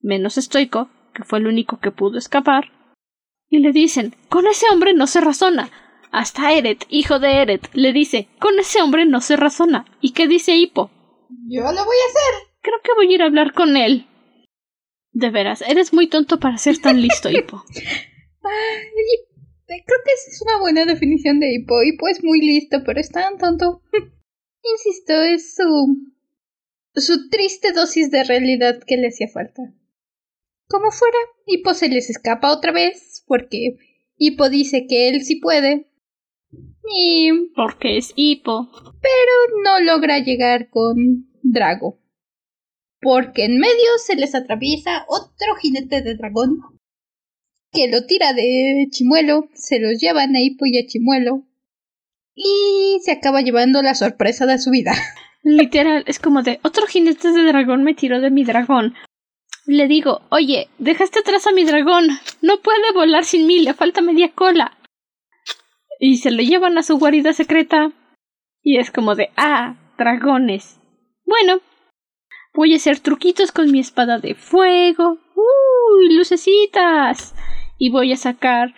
[0.00, 2.70] menos Estoico, que fue el único que pudo escapar.
[3.48, 5.70] Y le dicen, con ese hombre no se razona.
[6.12, 9.86] Hasta Eret, hijo de Eret, le dice, con ese hombre no se razona.
[10.00, 10.92] ¿Y qué dice Hippo?
[11.48, 12.48] Yo lo voy a hacer.
[12.62, 14.06] Creo que voy a ir a hablar con él.
[15.10, 17.64] De veras, eres muy tonto para ser tan listo, Hippo.
[19.76, 21.82] Creo que esa es una buena definición de hipo.
[21.82, 23.82] Hipo es muy listo, pero es tan tonto.
[24.62, 26.10] Insisto, es su.
[26.94, 29.62] su triste dosis de realidad que le hacía falta.
[30.68, 33.76] Como fuera, Hippo se les escapa otra vez, porque
[34.16, 35.88] Hippo dice que él sí puede.
[36.92, 37.30] Y...
[37.54, 38.70] Porque es Hippo.
[39.00, 42.00] Pero no logra llegar con Drago.
[43.00, 46.79] Porque en medio se les atraviesa otro jinete de dragón
[47.72, 51.44] que lo tira de Chimuelo, se los llevan a Hippo y a Chimuelo
[52.34, 54.92] y se acaba llevando la sorpresa de su vida.
[55.42, 58.94] Literal, es como de otro jinete de dragón me tiró de mi dragón.
[59.66, 62.08] Le digo, oye, dejaste atrás a mi dragón.
[62.42, 64.76] No puede volar sin mí, le falta media cola.
[65.98, 67.92] Y se lo llevan a su guarida secreta.
[68.62, 70.78] Y es como de, ah, dragones.
[71.24, 71.60] Bueno,
[72.54, 75.18] voy a hacer truquitos con mi espada de fuego.
[75.36, 77.34] ¡Uy, lucecitas!
[77.80, 78.74] Y voy a sacar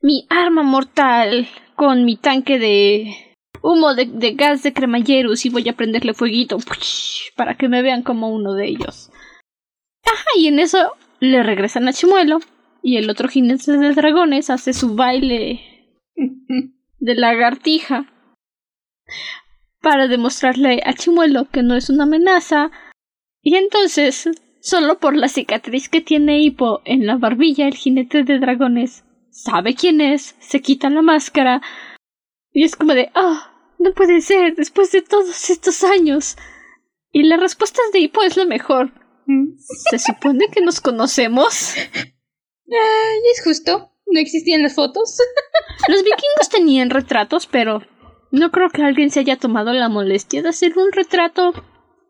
[0.00, 5.72] mi arma mortal con mi tanque de humo de, gas de cremalleros y voy a
[5.72, 6.58] prenderle fueguito
[7.34, 9.10] para que me vean como uno de ellos.
[10.04, 12.38] Ajá, y en eso le regresan a Chimuelo
[12.82, 18.06] y el otro jinete de dragones hace su baile de lagartija
[19.80, 22.70] para demostrarle a Chimuelo que no es una amenaza
[23.42, 24.30] y entonces
[24.64, 29.74] solo por la cicatriz que tiene Hippo en la barbilla el jinete de dragones sabe
[29.74, 31.60] quién es, se quita la máscara
[32.52, 36.36] y es como de ah no puede ser, después de todos estos años.
[37.12, 38.92] Y la respuesta de Hippo es lo mejor.
[39.26, 39.56] Mm.
[39.58, 41.74] ¿Se supone que nos conocemos?
[41.76, 43.92] Ay, es justo.
[44.06, 45.18] No existían las fotos.
[45.88, 47.82] Los vikingos tenían retratos, pero
[48.30, 51.52] no creo que alguien se haya tomado la molestia de hacer un retrato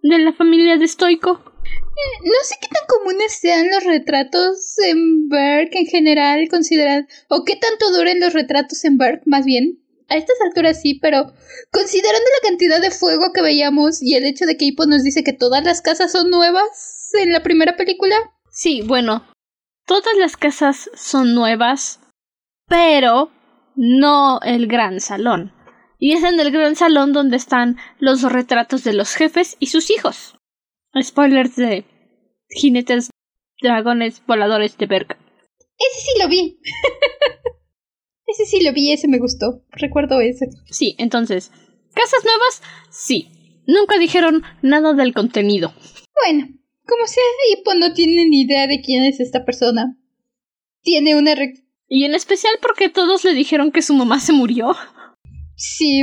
[0.03, 1.54] de la familia de Stoico.
[1.65, 7.45] Eh, no sé qué tan comunes sean los retratos en Berg en general, consideran, o
[7.45, 11.33] qué tanto duren los retratos en Berg, más bien a estas alturas sí, pero
[11.71, 15.25] considerando la cantidad de fuego que veíamos y el hecho de que Hippo nos dice
[15.25, 18.15] que todas las casas son nuevas en la primera película.
[18.51, 19.25] Sí, bueno,
[19.87, 22.01] todas las casas son nuevas,
[22.69, 23.31] pero
[23.77, 25.53] no el gran salón.
[25.99, 29.91] Y es en el gran salón donde están los retratos de los jefes y sus
[29.91, 30.34] hijos.
[31.03, 31.85] Spoilers de
[32.49, 33.11] jinetes,
[33.61, 35.19] dragones, voladores de verga.
[35.79, 36.61] Ese sí lo vi.
[38.27, 39.63] Ese sí lo vi, ese me gustó.
[39.71, 40.47] Recuerdo ese.
[40.71, 41.53] Sí, entonces,
[41.95, 42.63] ¿casas nuevas?
[42.91, 43.29] Sí.
[43.67, 45.73] Nunca dijeron nada del contenido.
[46.25, 46.49] Bueno,
[46.87, 49.97] como sea, Hippo no tiene ni idea de quién es esta persona.
[50.83, 51.35] Tiene una...
[51.89, 54.75] y en especial porque todos le dijeron que su mamá se murió.
[55.57, 56.03] Sí.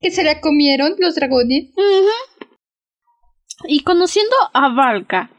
[0.00, 1.70] Que se la comieron los dragones.
[3.64, 5.30] Y conociendo a Valka,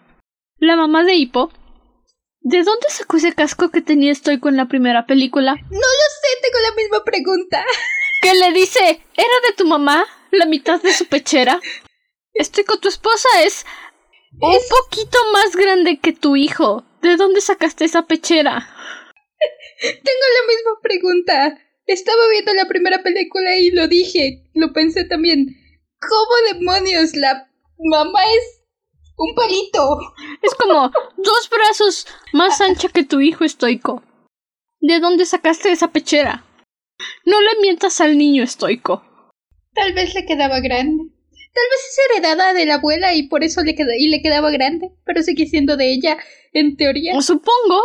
[0.57, 1.51] la mamá de Hippo,
[2.41, 5.55] ¿De dónde sacó ese casco que tenía Stoico en la primera película?
[5.55, 7.65] No lo sé, tengo la misma pregunta.
[8.21, 8.79] ¿Qué le dice?
[8.79, 10.05] ¿Era de tu mamá?
[10.31, 11.59] ¿La mitad de su pechera?
[12.39, 13.65] Stoico, tu esposa es
[14.39, 16.85] un poquito más grande que tu hijo.
[17.01, 18.67] ¿De dónde sacaste esa pechera?
[19.81, 21.59] tengo la misma pregunta.
[21.85, 25.45] Estaba viendo la primera película y lo dije, lo pensé también.
[25.99, 27.48] ¿Cómo demonios la
[27.79, 28.63] mamá es
[29.17, 29.99] un palito.
[30.41, 34.03] Es como dos brazos más ancha que tu hijo estoico.
[34.79, 36.45] ¿De dónde sacaste esa pechera?
[37.25, 39.03] No le mientas al niño estoico.
[39.73, 41.03] Tal vez le quedaba grande.
[41.51, 44.91] Tal vez es heredada de la abuela y por eso le, y le quedaba grande,
[45.05, 46.17] pero sigue siendo de ella,
[46.53, 47.17] en teoría.
[47.17, 47.81] O supongo,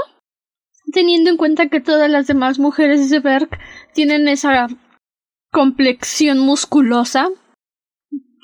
[0.92, 3.48] teniendo en cuenta que todas las demás mujeres de Berg
[3.94, 4.68] tienen esa
[5.50, 7.30] complexión musculosa,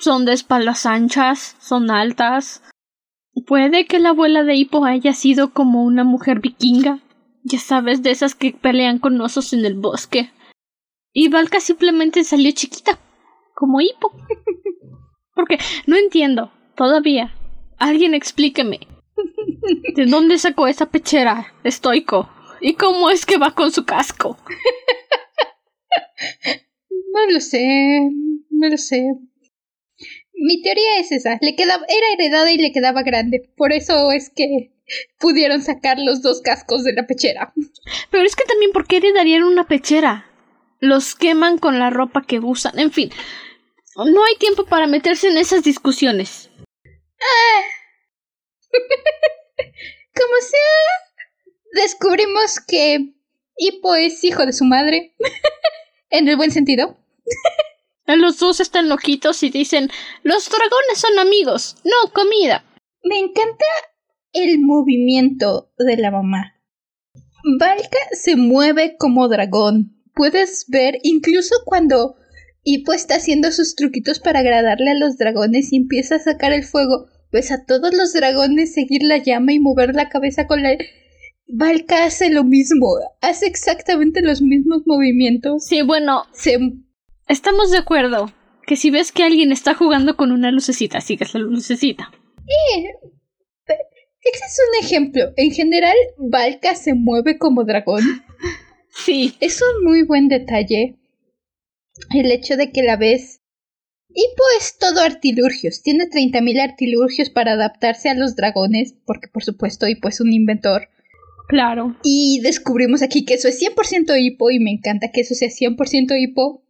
[0.01, 2.61] son de espaldas anchas, son altas,
[3.45, 6.99] Puede que la abuela de Hippo haya sido como una mujer vikinga,
[7.43, 10.31] ya sabes, de esas que pelean con osos en el bosque.
[11.13, 12.99] Y Valka simplemente salió chiquita,
[13.55, 14.11] como Hippo.
[15.35, 17.33] Porque no entiendo, todavía.
[17.77, 18.81] Alguien explíqueme.
[19.95, 22.29] ¿De dónde sacó esa pechera, estoico?
[22.59, 24.37] ¿Y cómo es que va con su casco?
[27.13, 28.09] No lo sé,
[28.49, 29.03] no lo sé.
[30.43, 34.31] Mi teoría es esa, le quedaba, era heredada y le quedaba grande, por eso es
[34.35, 34.71] que
[35.19, 37.53] pudieron sacar los dos cascos de la pechera.
[38.09, 40.25] Pero es que también, ¿por qué heredarían una pechera?
[40.79, 43.11] Los queman con la ropa que usan, en fin.
[43.95, 46.49] No hay tiempo para meterse en esas discusiones.
[47.19, 47.61] Ah.
[50.15, 53.13] Como sea, descubrimos que
[53.57, 55.13] Hippo es hijo de su madre.
[56.09, 56.97] en el buen sentido.
[58.15, 59.89] Los dos están loquitos y dicen
[60.23, 62.65] los dragones son amigos, no comida.
[63.03, 63.65] Me encanta
[64.33, 66.55] el movimiento de la mamá.
[67.59, 69.97] Valka se mueve como dragón.
[70.13, 72.15] Puedes ver incluso cuando
[72.63, 76.63] Hippo está haciendo sus truquitos para agradarle a los dragones y empieza a sacar el
[76.63, 77.07] fuego.
[77.31, 80.77] Ves a todos los dragones seguir la llama y mover la cabeza con la...
[81.47, 82.87] Valka hace lo mismo,
[83.19, 85.65] hace exactamente los mismos movimientos.
[85.65, 86.59] Sí, bueno, Se...
[87.31, 88.31] estamos de acuerdo
[88.67, 92.11] que si ves que alguien está jugando con una lucecita, sigues la lucecita.
[94.23, 95.33] Ese es un ejemplo.
[95.35, 98.03] En general, Valka se mueve como dragón.
[98.93, 100.99] Sí, Es un muy buen detalle.
[102.13, 103.39] El hecho de que la ves.
[104.09, 105.81] Hippo es todo artilurgios.
[105.81, 110.89] Tiene 30.000 artilurgios para adaptarse a los dragones, porque por supuesto Hippo es un inventor.
[111.47, 111.95] claro.
[112.03, 116.21] Y descubrimos aquí que eso es 100% Hippo y me encanta que eso sea 100%
[116.21, 116.61] Hippo.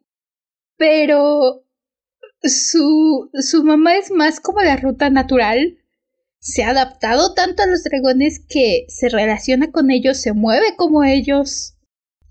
[0.82, 1.63] Pero
[2.41, 5.77] su, su mamá es más como la ruta natural.
[6.39, 11.03] Se ha adaptado tanto a los dragones que se relaciona con ellos, se mueve como
[11.03, 11.75] ellos.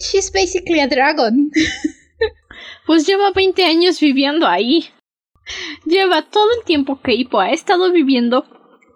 [0.00, 1.52] She's basically a dragon.
[2.86, 4.84] Pues lleva 20 años viviendo ahí.
[5.86, 8.44] Lleva todo el tiempo que Hippo ha estado viviendo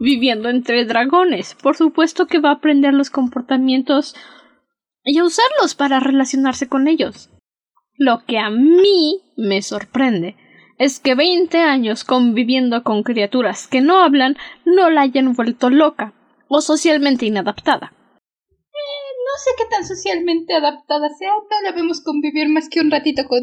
[0.00, 1.54] viviendo entre dragones.
[1.54, 4.16] Por supuesto que va a aprender los comportamientos
[5.04, 7.30] y a usarlos para relacionarse con ellos.
[7.96, 10.36] Lo que a mí me sorprende
[10.78, 16.12] es que 20 años conviviendo con criaturas que no hablan no la hayan vuelto loca
[16.48, 17.92] o socialmente inadaptada.
[17.92, 23.26] No sé qué tan socialmente adaptada sea, no la vemos convivir más que un ratito
[23.26, 23.42] con,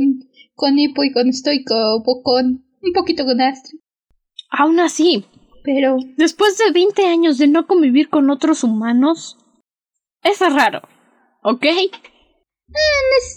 [0.55, 1.75] con Hippo y con Stoico
[2.05, 3.79] o con un poquito con Astrid.
[4.49, 5.25] Aún así,
[5.63, 9.37] Pero después de 20 años de no convivir con otros humanos,
[10.23, 10.81] es raro,
[11.43, 11.65] ¿ok?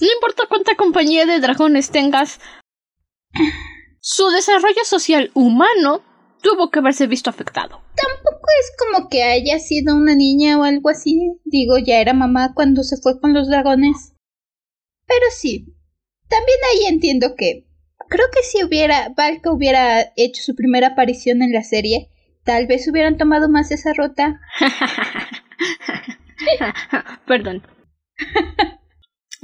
[0.01, 2.41] No importa cuánta compañía de dragones tengas,
[4.01, 6.03] su desarrollo social humano
[6.43, 7.83] tuvo que haberse visto afectado.
[7.97, 11.41] tampoco es como que haya sido una niña o algo así.
[11.45, 14.13] Digo, ya era mamá cuando se fue con los dragones.
[15.07, 15.75] Pero sí,
[16.29, 17.67] también ahí entiendo que
[18.09, 22.11] creo que si hubiera Valka hubiera hecho su primera aparición en la serie,
[22.45, 24.41] tal vez hubieran tomado más esa ruta.
[27.27, 27.67] Perdón.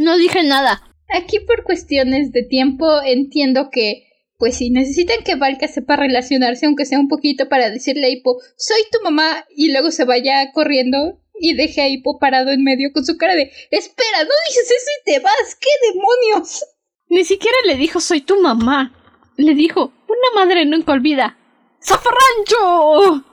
[0.01, 0.83] No dije nada.
[1.13, 4.07] Aquí por cuestiones de tiempo entiendo que,
[4.39, 8.39] pues si necesitan que Valka sepa relacionarse, aunque sea un poquito, para decirle a Hippo,
[8.57, 12.93] soy tu mamá, y luego se vaya corriendo y deje a Hippo parado en medio
[12.95, 16.65] con su cara de, espera, no dices eso y te vas, ¿qué demonios?
[17.11, 18.95] Ni siquiera le dijo soy tu mamá.
[19.37, 21.37] Le dijo, una madre nunca olvida.
[21.83, 23.27] ¡Zafarrancho!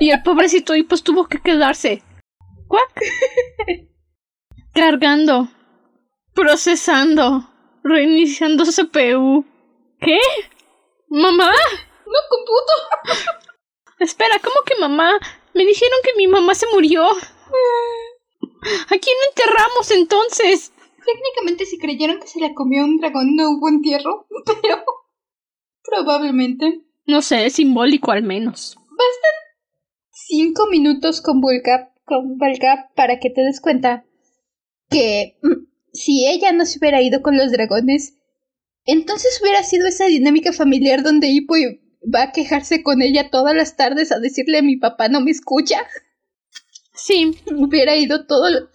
[0.00, 2.02] Y el pobrecito Hipos tuvo que quedarse.
[2.66, 3.00] ¿Cuac?
[4.74, 5.48] Cargando.
[6.34, 7.48] Procesando.
[7.84, 9.44] Reiniciando CPU.
[10.00, 10.18] ¿Qué?
[11.08, 11.52] ¿Mamá?
[12.06, 12.72] No computo.
[14.00, 15.12] Espera, ¿cómo que mamá?
[15.54, 17.04] Me dijeron que mi mamá se murió.
[17.04, 20.72] ¿A quién enterramos entonces?
[21.04, 24.26] Técnicamente si creyeron que se la comió un dragón no hubo entierro,
[24.62, 24.84] pero
[25.84, 26.80] probablemente.
[27.06, 28.76] No sé, es simbólico al menos.
[30.10, 34.04] Cinco minutos con Vulca, con Valka para que te des cuenta
[34.94, 38.14] que mm, si ella no se hubiera ido con los dragones,
[38.84, 41.54] entonces hubiera sido esa dinámica familiar donde Hippo
[42.14, 45.30] va a quejarse con ella todas las tardes a decirle a mi papá no me
[45.30, 45.78] escucha.
[46.94, 48.68] Sí, Hubiera ido todo lo...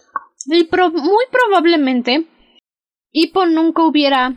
[0.70, 2.26] Pro- muy probablemente
[3.12, 4.34] Hippo nunca hubiera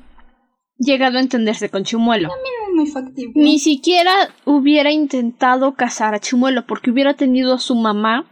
[0.78, 2.28] llegado a entenderse con Chumuelo.
[2.30, 3.32] es muy factible.
[3.36, 4.12] Ni siquiera
[4.46, 8.30] hubiera intentado casar a Chumuelo porque hubiera tenido a su mamá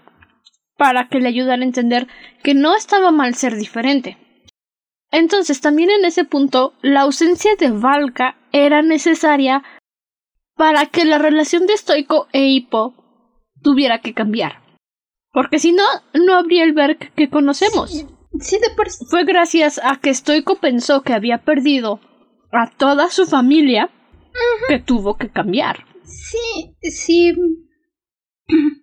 [0.78, 2.08] para que le ayudara a entender
[2.44, 4.18] que no estaba mal ser diferente.
[5.12, 9.64] Entonces también en ese punto la ausencia de Valka era necesaria
[10.56, 12.96] para que la relación de Stoico e Hippo
[13.62, 14.62] tuviera que cambiar.
[15.32, 18.06] Porque si no, no habría el Berk que conocemos.
[18.40, 19.06] Sí, de por sí.
[19.10, 22.00] Fue gracias a que Stoico pensó que había perdido
[22.52, 23.90] a toda su familia
[24.68, 25.86] que tuvo que cambiar.
[26.04, 27.34] Sí, sí.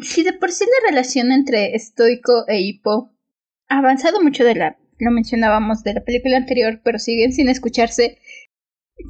[0.00, 3.10] Sí, de por sí la relación entre Stoico e Hippo
[3.68, 4.76] ha avanzado mucho de la.
[4.98, 8.18] Lo mencionábamos de la película anterior, pero siguen sin escucharse.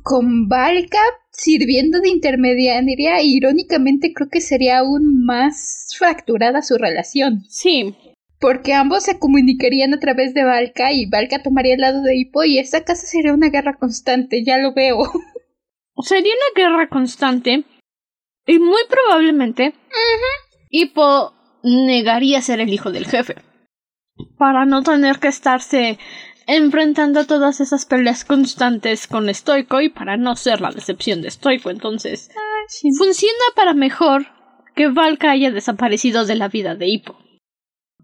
[0.03, 1.01] Con Valka
[1.33, 7.45] sirviendo de intermediaria, irónicamente creo que sería aún más fracturada su relación.
[7.49, 7.95] Sí,
[8.39, 12.43] Porque ambos se comunicarían a través de Valka y Valka tomaría el lado de Hippo
[12.45, 15.11] y esta casa sería una guerra constante, ya lo veo.
[16.03, 17.65] sería una guerra constante
[18.47, 19.75] y muy probablemente
[20.75, 23.37] Hippo negaría ser el hijo del jefe
[24.39, 25.99] para no tener que estarse
[26.47, 31.31] enfrentando a todas esas peleas constantes con Stoico y para no ser la decepción de
[31.31, 31.69] Stoico.
[31.69, 32.31] Entonces,
[32.97, 34.27] funciona para mejor
[34.75, 37.19] que Valka haya desaparecido de la vida de Hippo.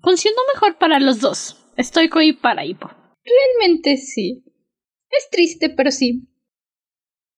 [0.03, 2.91] Funcionó mejor para los dos, Stoico y para Hippo.
[3.25, 4.45] Realmente sí.
[5.11, 6.29] Es triste, pero sí.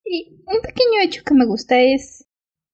[0.03, 2.27] Y un pequeño hecho que me gusta es...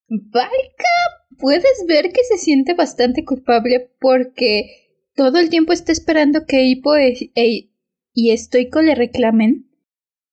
[0.09, 6.63] Valka, puedes ver que se siente bastante culpable porque todo el tiempo está esperando que
[6.63, 7.69] Hippo e, e,
[8.13, 9.69] y Stoico le reclamen.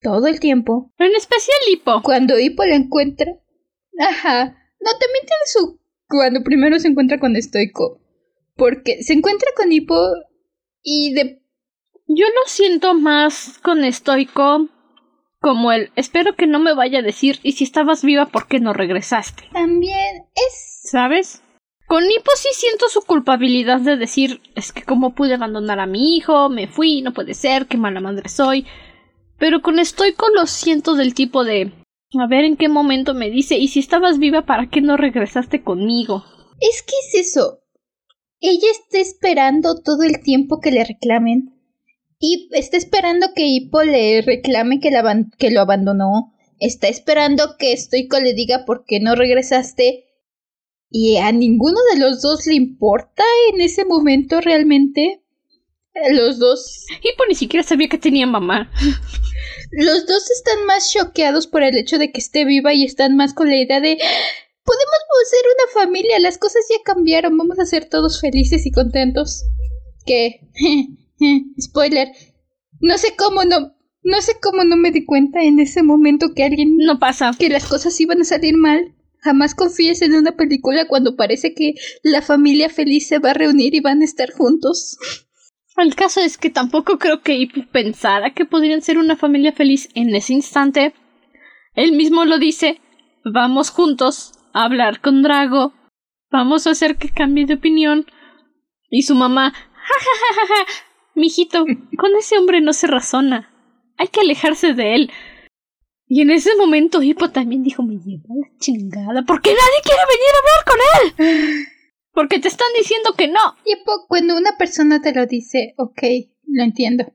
[0.01, 0.93] Todo el tiempo.
[0.99, 2.01] En especial Hippo.
[2.03, 3.31] Cuando Hippo la encuentra.
[3.99, 4.45] Ajá.
[4.79, 5.79] No, también tiene su...
[6.07, 7.99] Cuando primero se encuentra con Stoico.
[8.55, 9.99] Porque se encuentra con Hippo
[10.83, 11.41] y de...
[12.07, 14.69] Yo lo siento más con Stoico
[15.45, 18.59] como el espero que no me vaya a decir y si estabas viva ¿por qué
[18.59, 19.43] no regresaste?
[19.53, 20.74] También es...
[20.85, 21.41] ¿Sabes?
[21.87, 26.15] Con Hippo sí siento su culpabilidad de decir es que cómo pude abandonar a mi
[26.15, 28.65] hijo, me fui, no puede ser, qué mala madre soy.
[29.37, 31.71] Pero con Stoico lo siento del tipo de
[32.17, 35.63] a ver en qué momento me dice y si estabas viva ¿para qué no regresaste
[35.63, 36.23] conmigo?
[36.61, 37.59] Es que es eso.
[38.39, 41.55] Ella está esperando todo el tiempo que le reclamen
[42.19, 46.33] y está esperando que Hippo le reclame que, la que lo abandonó.
[46.59, 50.05] Está esperando que Stoico le diga por qué no regresaste.
[50.97, 55.21] Y a ninguno de los dos le importa en ese momento realmente.
[56.11, 56.85] Los dos.
[57.03, 58.71] Hippo ni siquiera sabía que tenía mamá.
[59.71, 63.33] Los dos están más choqueados por el hecho de que esté viva y están más
[63.33, 67.89] con la idea de podemos ser una familia, las cosas ya cambiaron, vamos a ser
[67.89, 69.43] todos felices y contentos.
[70.05, 70.47] Que
[71.59, 72.07] Spoiler.
[72.79, 73.75] No sé cómo no.
[74.01, 76.77] No sé cómo no me di cuenta en ese momento que alguien.
[76.77, 77.35] No pasa.
[77.37, 78.94] Que las cosas iban a salir mal.
[79.25, 81.73] Jamás confíes en una película cuando parece que
[82.03, 84.99] la familia feliz se va a reunir y van a estar juntos.
[85.77, 89.89] El caso es que tampoco creo que Ip pensara que podrían ser una familia feliz
[89.95, 90.93] en ese instante.
[91.73, 92.79] Él mismo lo dice.
[93.25, 95.73] Vamos juntos a hablar con Drago.
[96.29, 98.05] Vamos a hacer que cambie de opinión.
[98.91, 99.53] Y su mamá.
[99.53, 100.65] Ja,
[101.15, 101.65] Mijito,
[101.97, 103.49] con ese hombre no se razona.
[103.97, 105.11] Hay que alejarse de él.
[106.07, 110.31] Y en ese momento Hippo también dijo, me lleva la chingada, porque nadie quiere venir
[110.33, 111.67] a hablar con él.
[112.13, 113.57] Porque te están diciendo que no.
[113.65, 116.01] Hippo, cuando una persona te lo dice, ok,
[116.47, 117.13] lo entiendo.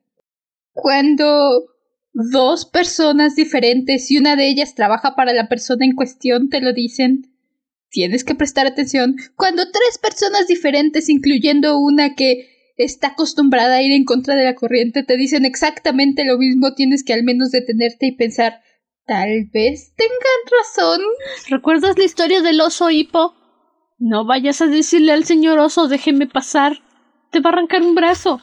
[0.72, 1.70] Cuando
[2.12, 6.72] dos personas diferentes y una de ellas trabaja para la persona en cuestión te lo
[6.72, 7.30] dicen,
[7.90, 9.16] tienes que prestar atención.
[9.36, 14.54] Cuando tres personas diferentes, incluyendo una que está acostumbrada a ir en contra de la
[14.54, 18.60] corriente, te dicen exactamente lo mismo, tienes que al menos detenerte y pensar,
[19.10, 21.00] tal vez tengan razón.
[21.48, 23.34] ¿Recuerdas la historia del oso hipo?
[23.98, 26.78] No vayas a decirle al señor oso, déjeme pasar.
[27.32, 28.40] Te va a arrancar un brazo.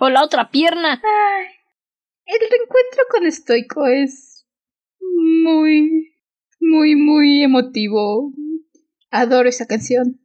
[0.00, 1.00] O la otra pierna.
[1.00, 1.46] Ay,
[2.26, 4.48] el reencuentro con Stoico es
[5.00, 6.12] muy,
[6.58, 8.32] muy, muy emotivo.
[9.12, 10.20] Adoro esa canción.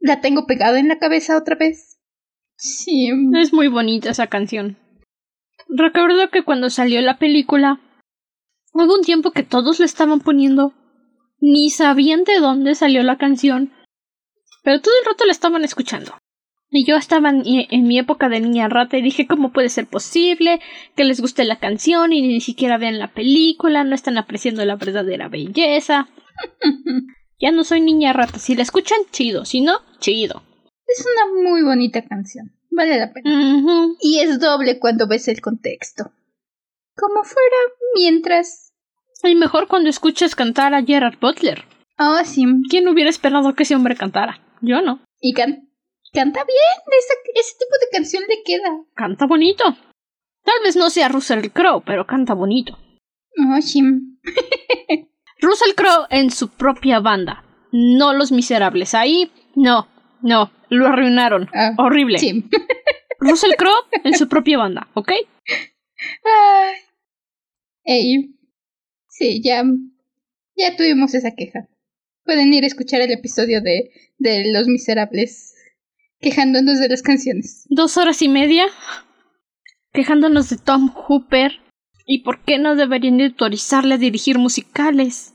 [0.00, 2.00] La tengo pegada en la cabeza otra vez.
[2.56, 3.08] Sí.
[3.40, 4.76] Es muy bonita esa canción.
[5.68, 7.80] Recuerdo que cuando salió la película,
[8.84, 10.72] hubo un tiempo que todos le estaban poniendo.
[11.38, 13.72] Ni sabían de dónde salió la canción,
[14.62, 16.12] pero todo el rato la estaban escuchando.
[16.70, 19.86] Y yo estaba en, en, mi época de niña rata y dije, ¿cómo puede ser
[19.86, 20.60] posible
[20.96, 23.84] que les guste la canción y ni siquiera vean la película?
[23.84, 26.08] No están apreciando la verdadera belleza.
[27.38, 28.38] ya no soy niña rata.
[28.38, 29.44] Si la escuchan, chido.
[29.44, 30.42] Si no, chido.
[30.86, 32.52] Es una muy bonita canción.
[32.70, 33.94] Vale la pena.
[34.00, 36.12] Y es doble cuando ves el contexto.
[36.96, 37.56] Como fuera,
[37.94, 38.65] mientras.
[39.26, 41.64] Y mejor cuando escuchas cantar a Gerard Butler.
[41.98, 42.44] Oh, sí.
[42.68, 44.40] ¿Quién hubiera esperado que ese hombre cantara?
[44.60, 45.00] Yo no.
[45.20, 45.60] Y canta
[46.12, 46.32] bien.
[47.34, 48.70] ese tipo de canción le queda.
[48.94, 49.64] Canta bonito.
[50.44, 52.78] Tal vez no sea Russell Crowe, pero canta bonito.
[53.38, 53.80] Oh, sí.
[55.40, 57.44] Russell Crowe en su propia banda.
[57.72, 58.94] No Los Miserables.
[58.94, 59.88] Ahí, no.
[60.22, 61.48] No, lo arruinaron.
[61.54, 62.18] Ah, Horrible.
[62.18, 62.44] Sí.
[63.20, 65.12] Russell Crowe en su propia banda, ¿ok?
[67.84, 68.35] Ey.
[69.18, 69.64] Sí, ya.
[70.56, 71.68] Ya tuvimos esa queja.
[72.24, 75.54] Pueden ir a escuchar el episodio de, de Los Miserables
[76.20, 77.66] quejándonos de las canciones.
[77.68, 78.66] Dos horas y media
[79.92, 81.52] quejándonos de Tom Hooper
[82.04, 85.32] y por qué no deberían autorizarle a dirigir musicales.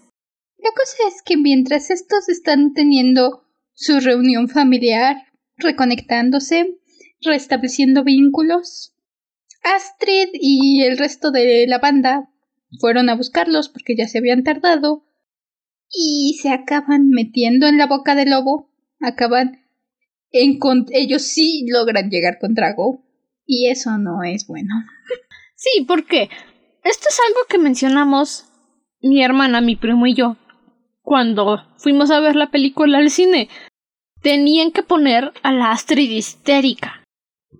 [0.57, 5.15] La cosa es que mientras estos están teniendo su reunión familiar,
[5.57, 6.77] reconectándose,
[7.21, 8.93] restableciendo vínculos.
[9.63, 12.30] Astrid y el resto de la banda
[12.79, 15.05] fueron a buscarlos porque ya se habían tardado
[15.89, 19.65] y se acaban metiendo en la boca del lobo, acaban
[20.31, 20.59] en
[20.91, 23.03] ellos sí logran llegar con Drago
[23.45, 24.73] y eso no es bueno.
[25.63, 26.27] Sí, porque
[26.83, 28.45] esto es algo que mencionamos
[28.99, 30.35] mi hermana, mi primo y yo
[31.01, 33.49] cuando fuimos a ver la película al cine
[34.21, 37.03] tenían que poner a la Astrid histérica.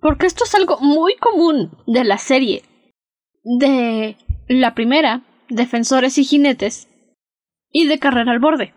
[0.00, 2.62] Porque esto es algo muy común de la serie.
[3.42, 4.16] De
[4.52, 6.86] La primera, defensores y jinetes,
[7.70, 8.74] y de carrera al borde.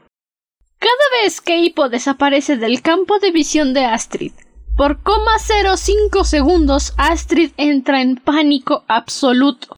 [0.80, 4.32] Cada vez que Hippo desaparece del campo de visión de Astrid,
[4.78, 9.76] por 0,05 segundos Astrid entra en pánico absoluto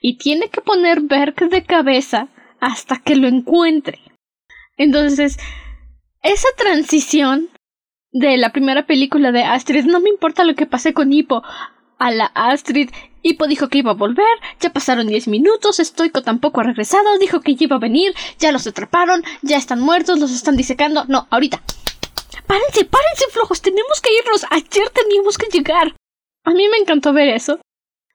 [0.00, 2.28] y tiene que poner Berk de cabeza
[2.60, 4.00] hasta que lo encuentre.
[4.76, 5.38] Entonces,
[6.22, 7.48] esa transición
[8.12, 11.42] de la primera película de Astrid, no me importa lo que pase con Hippo,
[11.98, 12.90] a la Astrid,
[13.22, 14.26] Hippo dijo que iba a volver,
[14.60, 18.66] ya pasaron diez minutos, Stoico tampoco ha regresado, dijo que iba a venir, ya los
[18.66, 21.04] atraparon, ya están muertos, los están disecando.
[21.06, 21.62] No, ahorita.
[22.46, 24.46] Párense, párense, flojos, tenemos que irnos.
[24.50, 25.94] Ayer teníamos que llegar.
[26.44, 27.60] A mí me encantó ver eso.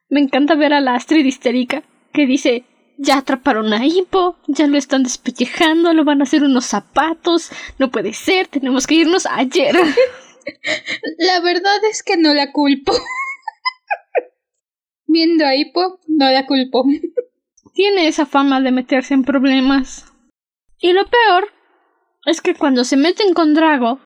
[0.10, 2.66] Me encanta ver a la Astrid histérica, que dice,
[2.98, 7.92] ya atraparon a Hippo, ya lo están despellejando, lo van a hacer unos zapatos, no
[7.92, 9.76] puede ser, tenemos que irnos ayer.
[11.18, 12.94] La verdad es que no la culpo.
[15.14, 16.86] Viendo a Hippo, no la culpo.
[17.76, 20.12] Tiene esa fama de meterse en problemas.
[20.80, 21.50] Y lo peor
[22.26, 24.00] es que cuando se meten con Drago,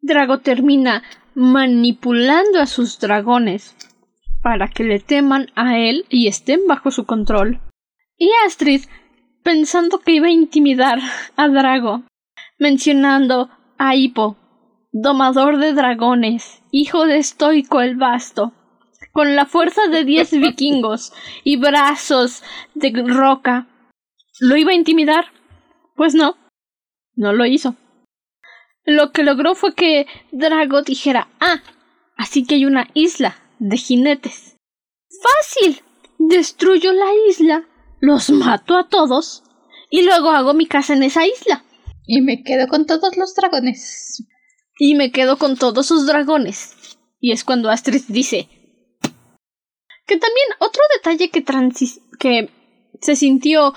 [0.00, 1.02] Drago termina
[1.34, 3.74] manipulando a sus dragones
[4.40, 7.60] para que le teman a él y estén bajo su control.
[8.16, 8.82] Y Astrid,
[9.42, 11.00] pensando que iba a intimidar
[11.34, 12.04] a Drago,
[12.56, 14.36] mencionando a Hippo,
[14.92, 18.52] domador de dragones, hijo de Stoico el Vasto,
[19.16, 22.42] con la fuerza de diez vikingos y brazos
[22.74, 23.66] de roca.
[24.40, 25.32] ¿Lo iba a intimidar?
[25.94, 26.36] Pues no,
[27.14, 27.76] no lo hizo.
[28.84, 31.62] Lo que logró fue que Drago dijera Ah,
[32.18, 34.58] así que hay una isla de jinetes.
[35.22, 35.80] ¡Fácil!
[36.18, 37.64] Destruyo la isla,
[38.00, 39.44] los mato a todos
[39.88, 41.64] y luego hago mi casa en esa isla.
[42.06, 44.26] Y me quedo con todos los dragones.
[44.78, 46.98] Y me quedo con todos sus dragones.
[47.18, 48.50] Y es cuando Astrid dice
[50.06, 51.44] que también otro detalle que,
[52.18, 52.50] que
[53.00, 53.74] se sintió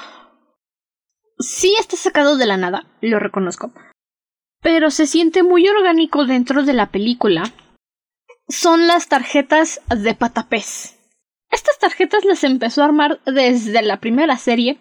[1.40, 3.72] sí está sacado de la nada, lo reconozco,
[4.62, 7.44] pero se siente muy orgánico dentro de la película.
[8.48, 10.98] Son las tarjetas de patapés.
[11.52, 14.80] Estas tarjetas las empezó a armar desde la primera serie,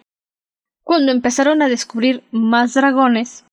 [0.83, 3.45] cuando empezaron a descubrir más dragones.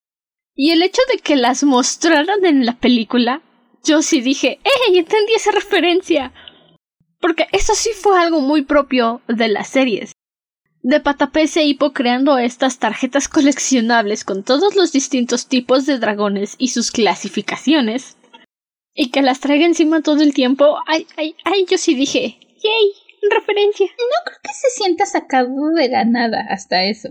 [0.54, 3.42] Y el hecho de que las mostraran en la película,
[3.84, 4.98] yo sí dije, ¡Ey!
[4.98, 6.32] Entendí esa referencia.
[7.26, 10.12] Porque eso sí fue algo muy propio de las series.
[10.82, 16.54] De Patapés e Hippo creando estas tarjetas coleccionables con todos los distintos tipos de dragones
[16.56, 18.16] y sus clasificaciones.
[18.94, 20.76] Y que las traiga encima todo el tiempo.
[20.86, 22.92] Ay, ay, ay, yo sí dije, ¡yay!
[23.28, 23.86] Referencia.
[23.86, 27.08] No creo que se sienta sacado de la nada hasta eso.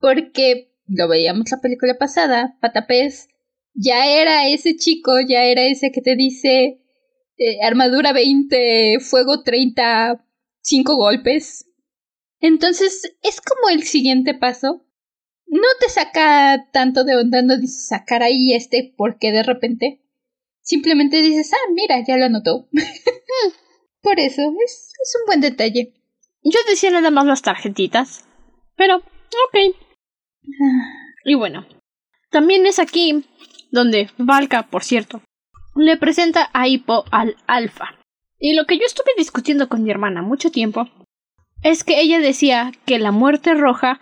[0.00, 3.28] Porque lo veíamos la película pasada, Patapés
[3.74, 6.80] ya era ese chico, ya era ese que te dice
[7.36, 10.24] eh, armadura 20, fuego 30,
[10.60, 11.66] 5 golpes.
[12.40, 14.86] Entonces es como el siguiente paso.
[15.46, 20.00] No te saca tanto de onda, no dices sacar ahí este porque de repente.
[20.62, 22.68] Simplemente dices, ah, mira, ya lo anotó.
[24.00, 25.92] Por eso es, es un buen detalle.
[26.42, 28.24] Yo decía nada más las tarjetitas.
[28.76, 29.76] Pero, ok.
[30.44, 31.04] Ah.
[31.24, 31.66] Y bueno,
[32.30, 33.24] también es aquí
[33.70, 35.22] donde Valka, por cierto,
[35.74, 37.96] le presenta a Hippo al alfa.
[38.38, 40.88] Y lo que yo estuve discutiendo con mi hermana mucho tiempo
[41.62, 44.00] es que ella decía que la muerte roja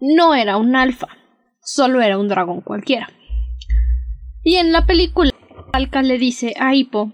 [0.00, 1.08] no era un alfa,
[1.62, 3.08] solo era un dragón cualquiera.
[4.44, 5.32] Y en la película,
[5.72, 7.12] Alka le dice a Hippo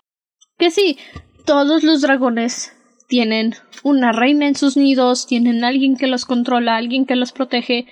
[0.58, 0.98] que sí,
[1.44, 2.76] todos los dragones
[3.08, 7.86] tienen una reina en sus nidos, tienen alguien que los controla, alguien que los protege,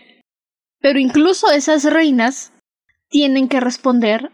[0.81, 2.53] pero incluso esas reinas
[3.09, 4.31] tienen que responder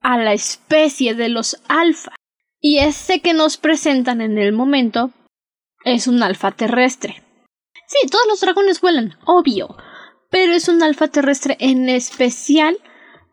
[0.00, 2.12] a la especie de los alfa.
[2.60, 5.10] Y ese que nos presentan en el momento
[5.84, 7.22] es un alfa terrestre.
[7.86, 9.76] Sí, todos los dragones vuelan, obvio,
[10.30, 12.78] pero es un alfa terrestre en especial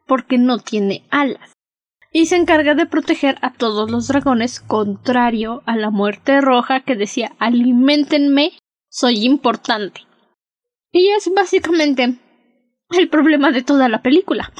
[0.07, 1.51] porque no tiene alas.
[2.11, 6.95] Y se encarga de proteger a todos los dragones, contrario a la muerte roja que
[6.95, 8.53] decía alimentenme,
[8.89, 10.01] soy importante.
[10.91, 12.17] Y es básicamente
[12.97, 14.51] el problema de toda la película.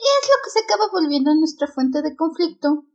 [0.00, 2.86] Y es lo que se acaba volviendo nuestra fuente de conflicto.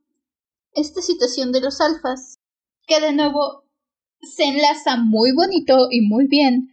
[0.73, 2.39] Esta situación de los alfas,
[2.87, 3.65] que de nuevo
[4.21, 6.69] se enlaza muy bonito y muy bien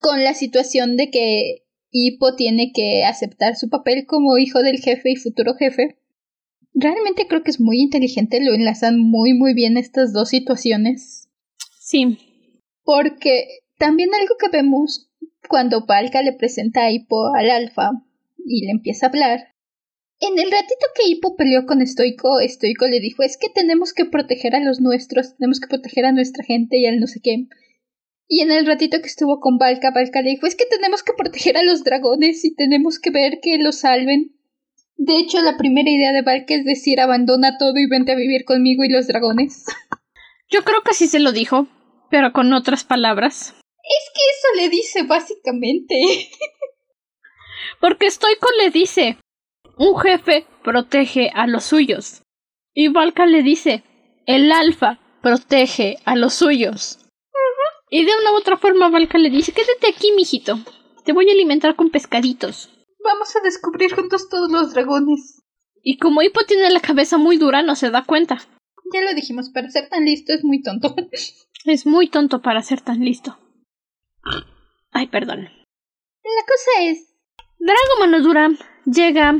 [0.00, 5.12] con la situación de que Hippo tiene que aceptar su papel como hijo del jefe
[5.12, 5.96] y futuro jefe.
[6.74, 11.28] Realmente creo que es muy inteligente, lo enlazan muy muy bien estas dos situaciones.
[11.78, 12.18] Sí.
[12.82, 15.08] Porque también algo que vemos
[15.48, 17.90] cuando Palka le presenta a Hippo al alfa
[18.44, 19.57] y le empieza a hablar
[20.20, 24.04] en el ratito que Hippo peleó con Stoico, Stoico le dijo es que tenemos que
[24.04, 27.46] proteger a los nuestros, tenemos que proteger a nuestra gente y al no sé qué.
[28.26, 31.14] Y en el ratito que estuvo con Valka, Valka le dijo, es que tenemos que
[31.14, 34.36] proteger a los dragones y tenemos que ver que los salven.
[34.96, 38.44] De hecho, la primera idea de Valka es decir, abandona todo y vente a vivir
[38.44, 39.64] conmigo y los dragones.
[40.50, 41.68] Yo creo que sí se lo dijo,
[42.10, 43.54] pero con otras palabras.
[43.82, 45.94] Es que eso le dice básicamente.
[47.80, 49.16] Porque Stoico le dice,
[49.78, 52.22] un jefe protege a los suyos.
[52.74, 53.82] Y Valka le dice,
[54.26, 56.98] el alfa protege a los suyos.
[57.90, 60.58] Y de una u otra forma Valka le dice, quédate aquí, mijito.
[61.04, 62.70] Te voy a alimentar con pescaditos.
[63.02, 65.42] Vamos a descubrir juntos todos los dragones.
[65.82, 68.38] Y como Hippo tiene la cabeza muy dura, no se da cuenta.
[68.92, 70.94] Ya lo dijimos, para ser tan listo es muy tonto.
[71.64, 73.36] Es muy tonto para ser tan listo.
[74.92, 75.40] Ay, perdón.
[75.40, 77.14] La cosa es...
[77.58, 78.50] Drago Manodura
[78.86, 79.36] llega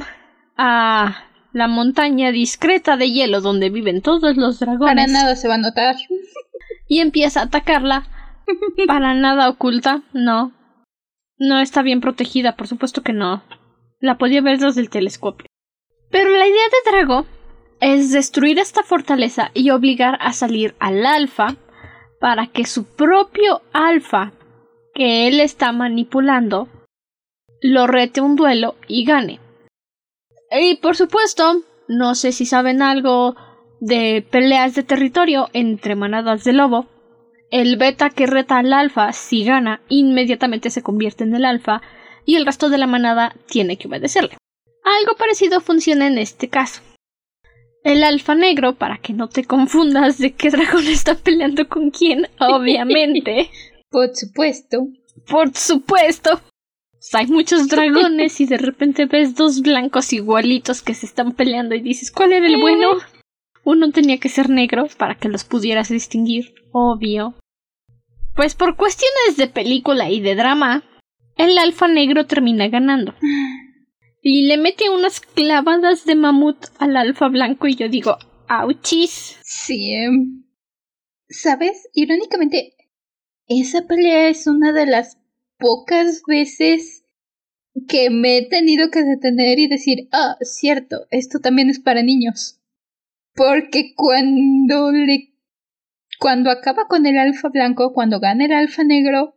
[0.58, 4.94] a la montaña discreta de hielo donde viven todos los dragones.
[4.94, 5.96] Para nada se va a notar.
[6.86, 8.06] Y empieza a atacarla.
[8.86, 10.52] Para nada oculta, no.
[11.38, 13.42] No está bien protegida, por supuesto que no.
[14.00, 15.46] La podía ver desde el telescopio.
[16.10, 17.26] Pero la idea de Drago
[17.80, 21.56] es destruir esta fortaleza y obligar a salir al alfa
[22.20, 24.32] para que su propio alfa,
[24.94, 26.68] que él está manipulando,
[27.60, 29.40] lo rete un duelo y gane.
[30.50, 33.36] Y por supuesto, no sé si saben algo
[33.80, 36.86] de peleas de territorio entre manadas de lobo.
[37.50, 41.80] El beta que reta al alfa, si gana, inmediatamente se convierte en el alfa
[42.26, 44.36] y el resto de la manada tiene que obedecerle.
[44.84, 46.82] Algo parecido funciona en este caso.
[47.84, 52.28] El alfa negro, para que no te confundas de qué dragón está peleando con quién,
[52.38, 53.50] obviamente.
[53.90, 54.88] Por supuesto.
[55.26, 56.40] Por supuesto.
[57.12, 61.80] Hay muchos dragones y de repente ves dos blancos igualitos que se están peleando y
[61.80, 62.98] dices, ¿cuál era el bueno?
[63.64, 67.34] Uno tenía que ser negro para que los pudieras distinguir, obvio.
[68.34, 70.84] Pues por cuestiones de película y de drama,
[71.36, 73.14] el alfa negro termina ganando.
[74.20, 78.18] Y le mete unas clavadas de mamut al alfa blanco y yo digo,
[78.48, 79.38] ¡auchis!
[79.44, 79.94] Sí.
[79.94, 80.44] Em,
[81.28, 81.88] ¿Sabes?
[81.94, 82.74] Irónicamente,
[83.46, 85.18] esa pelea es una de las
[85.58, 87.04] pocas veces
[87.88, 92.60] que me he tenido que detener y decir, ah, cierto, esto también es para niños.
[93.34, 95.34] Porque cuando le...
[96.18, 99.36] cuando acaba con el alfa blanco, cuando gana el alfa negro,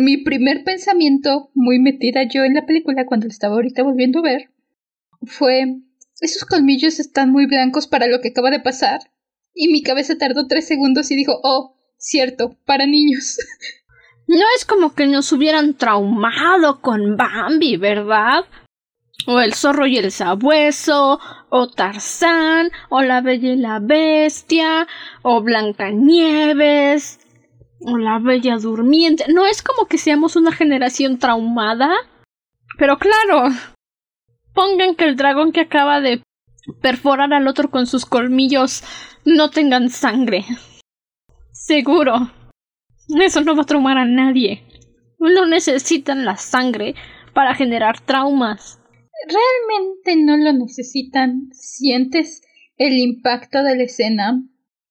[0.00, 4.22] mi primer pensamiento, muy metida yo en la película cuando la estaba ahorita volviendo a
[4.22, 4.50] ver,
[5.22, 5.80] fue
[6.20, 9.00] esos colmillos están muy blancos para lo que acaba de pasar.
[9.54, 13.38] Y mi cabeza tardó tres segundos y dijo, oh, cierto, para niños.
[14.26, 18.44] No es como que nos hubieran traumado con Bambi, ¿verdad?
[19.26, 21.20] O el zorro y el sabueso,
[21.50, 24.86] o Tarzán, o la bella y la bestia,
[25.22, 27.20] o Blancanieves,
[27.80, 29.26] o la bella durmiente.
[29.32, 31.90] No es como que seamos una generación traumada.
[32.78, 33.54] Pero claro,
[34.54, 36.22] pongan que el dragón que acaba de
[36.80, 38.82] perforar al otro con sus colmillos
[39.24, 40.44] no tengan sangre.
[41.52, 42.30] Seguro.
[43.08, 44.62] Eso no va a traumar a nadie.
[45.18, 46.94] No necesitan la sangre
[47.32, 48.78] para generar traumas.
[49.26, 51.48] Realmente no lo necesitan.
[51.52, 52.42] ¿Sientes
[52.76, 54.42] el impacto de la escena?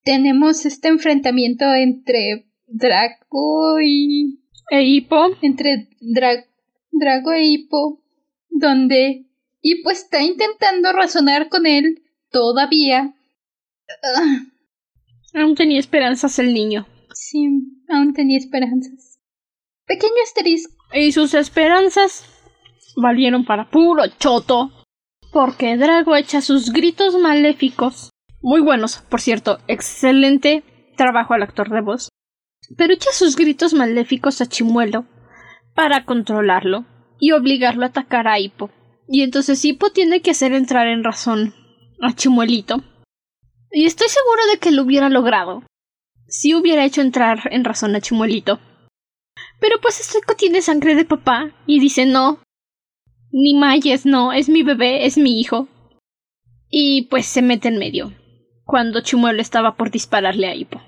[0.04, 4.40] Tenemos este enfrentamiento entre Draco y...
[4.72, 5.36] E Hippo.
[5.42, 8.02] Entre Drago e Hippo,
[8.50, 9.26] donde
[9.62, 12.02] Hippo está intentando razonar con él
[12.32, 13.14] todavía.
[14.04, 14.46] Ah.
[15.36, 16.88] Aún tenía esperanzas el niño.
[17.14, 17.48] Sí,
[17.90, 19.20] aún tenía esperanzas.
[19.86, 20.74] Pequeño asterisco.
[20.94, 22.26] Y sus esperanzas
[22.96, 24.72] valieron para puro choto.
[25.32, 28.10] Porque Drago echa sus gritos maléficos.
[28.42, 29.60] Muy buenos, por cierto.
[29.68, 30.64] Excelente
[30.96, 32.10] trabajo al actor de voz
[32.78, 35.06] pero echa sus gritos maléficos a Chimuelo
[35.76, 36.86] para controlarlo
[37.20, 38.70] y obligarlo a atacar a Hippo.
[39.08, 41.54] Y entonces Hippo tiene que hacer entrar en razón
[42.02, 42.84] a Chimuelito.
[43.72, 45.64] Y estoy seguro de que lo hubiera logrado
[46.34, 48.60] si hubiera hecho entrar en razón a Chimuelito.
[49.60, 52.40] Pero pues Estoico tiene sangre de papá y dice no.
[53.32, 55.68] Ni Mayes, no, es mi bebé, es mi hijo.
[56.72, 58.14] Y pues se mete en medio,
[58.66, 60.82] cuando Chimuelo estaba por dispararle a Hippo.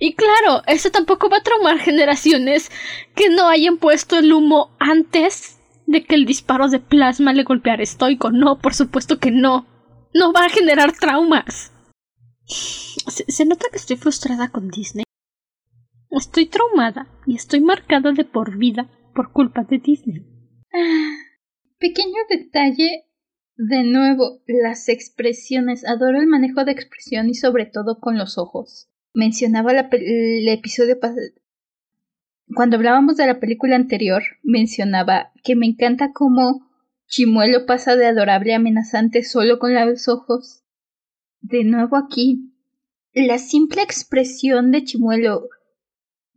[0.00, 2.70] Y claro, eso tampoco va a traumar generaciones
[3.14, 7.82] que no hayan puesto el humo antes de que el disparo de plasma le golpeara
[7.82, 8.30] estoico.
[8.30, 9.66] No, por supuesto que no.
[10.14, 11.73] No va a generar traumas.
[12.46, 15.04] Se, nota que estoy frustrada con Disney.
[16.10, 20.26] Estoy traumada y estoy marcada de por vida por culpa de Disney.
[20.72, 21.16] Ah,
[21.78, 23.06] pequeño detalle.
[23.56, 25.86] De nuevo, las expresiones.
[25.86, 30.98] Adoro el manejo de expresión y sobre todo con los ojos mencionaba el episodio
[32.54, 36.68] cuando hablábamos de la película anterior, mencionaba que me encanta cómo
[37.06, 40.63] Chimuelo pasa de adorable a amenazante solo con los ojos.
[41.46, 42.54] De nuevo aquí,
[43.12, 45.50] la simple expresión de Chimuelo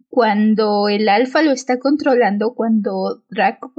[0.10, 3.72] cuando el alfa lo está controlando, cuando Draco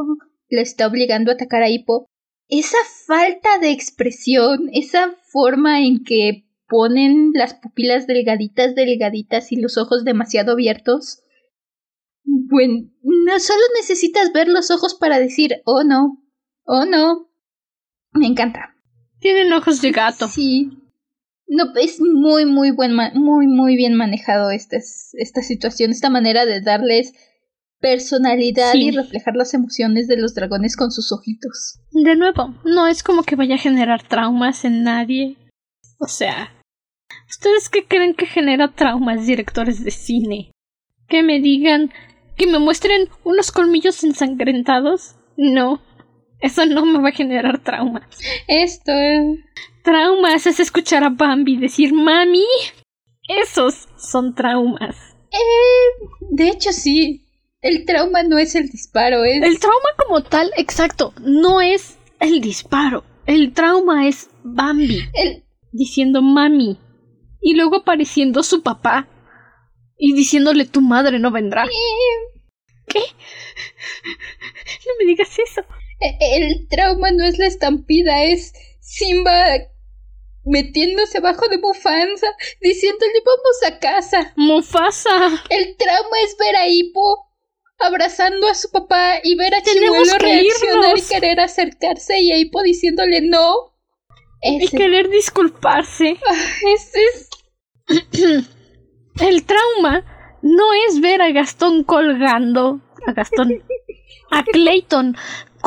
[0.49, 2.09] le está obligando a atacar a Hippo,
[2.49, 9.77] esa falta de expresión, esa forma en que ponen las pupilas delgaditas, delgaditas y los
[9.77, 11.23] ojos demasiado abiertos,
[12.25, 16.23] bueno, no solo necesitas ver los ojos para decir, oh no,
[16.65, 17.29] oh no.
[18.13, 18.75] Me encanta.
[19.21, 20.27] Tienen ojos de gato.
[20.27, 20.88] Sí.
[21.49, 26.61] No, es muy, muy buen, muy, muy bien manejado esta, esta situación, esta manera de
[26.61, 27.15] darles
[27.81, 31.81] personalidad y reflejar las emociones de los dragones con sus ojitos.
[31.91, 35.37] De nuevo, no es como que vaya a generar traumas en nadie.
[35.99, 36.53] O sea,
[37.29, 40.53] ¿ustedes qué creen que genera traumas directores de cine?
[41.09, 41.91] Que me digan,
[42.37, 45.17] que me muestren unos colmillos ensangrentados.
[45.37, 45.81] No,
[46.41, 48.05] eso no me va a generar traumas.
[48.47, 49.39] Esto es...
[49.83, 52.45] Traumas es escuchar a Bambi decir mami.
[53.29, 54.97] Esos son traumas.
[55.31, 57.25] Eh, de hecho sí.
[57.61, 59.43] El trauma no es el disparo, es...
[59.43, 63.05] El trauma como tal, exacto, no es el disparo.
[63.27, 65.03] El trauma es Bambi.
[65.15, 65.45] El...
[65.73, 66.79] Diciendo mami.
[67.41, 69.09] Y luego apareciendo su papá.
[69.97, 71.65] Y diciéndole tu madre no vendrá.
[71.65, 72.39] Eh...
[72.87, 73.01] ¿Qué?
[74.87, 75.63] No me digas eso.
[76.01, 79.33] El trauma no es la estampida, es Simba
[80.45, 82.29] metiéndose abajo de Mufasa,
[82.61, 84.33] diciéndole vamos a casa.
[84.37, 85.43] Mufasa.
[85.51, 87.27] El trauma es ver a Hippo
[87.79, 92.63] abrazando a su papá y ver a Chimuelo reaccionar y querer acercarse y a Hippo
[92.63, 93.75] diciéndole no.
[94.43, 96.17] Y querer disculparse.
[96.75, 97.29] Ese es...
[99.21, 102.81] El trauma no es ver a Gastón colgando.
[103.07, 103.63] A Gastón.
[104.31, 105.17] A Clayton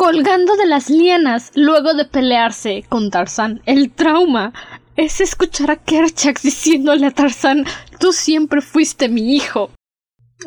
[0.01, 3.61] colgando de las lianas luego de pelearse con Tarzán.
[3.67, 4.51] El trauma
[4.95, 7.65] es escuchar a Kerchak diciéndole a Tarzán,
[7.99, 9.69] tú siempre fuiste mi hijo.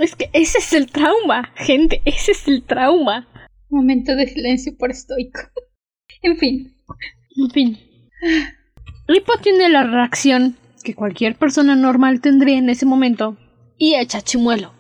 [0.00, 3.28] Es que ese es el trauma, gente, ese es el trauma.
[3.70, 5.42] Momento de silencio por estoico.
[6.22, 6.76] en fin.
[7.36, 7.78] En fin.
[9.07, 13.36] Lipo tiene la reacción que cualquier persona normal tendría en ese momento
[13.78, 14.72] y echa chimuelo.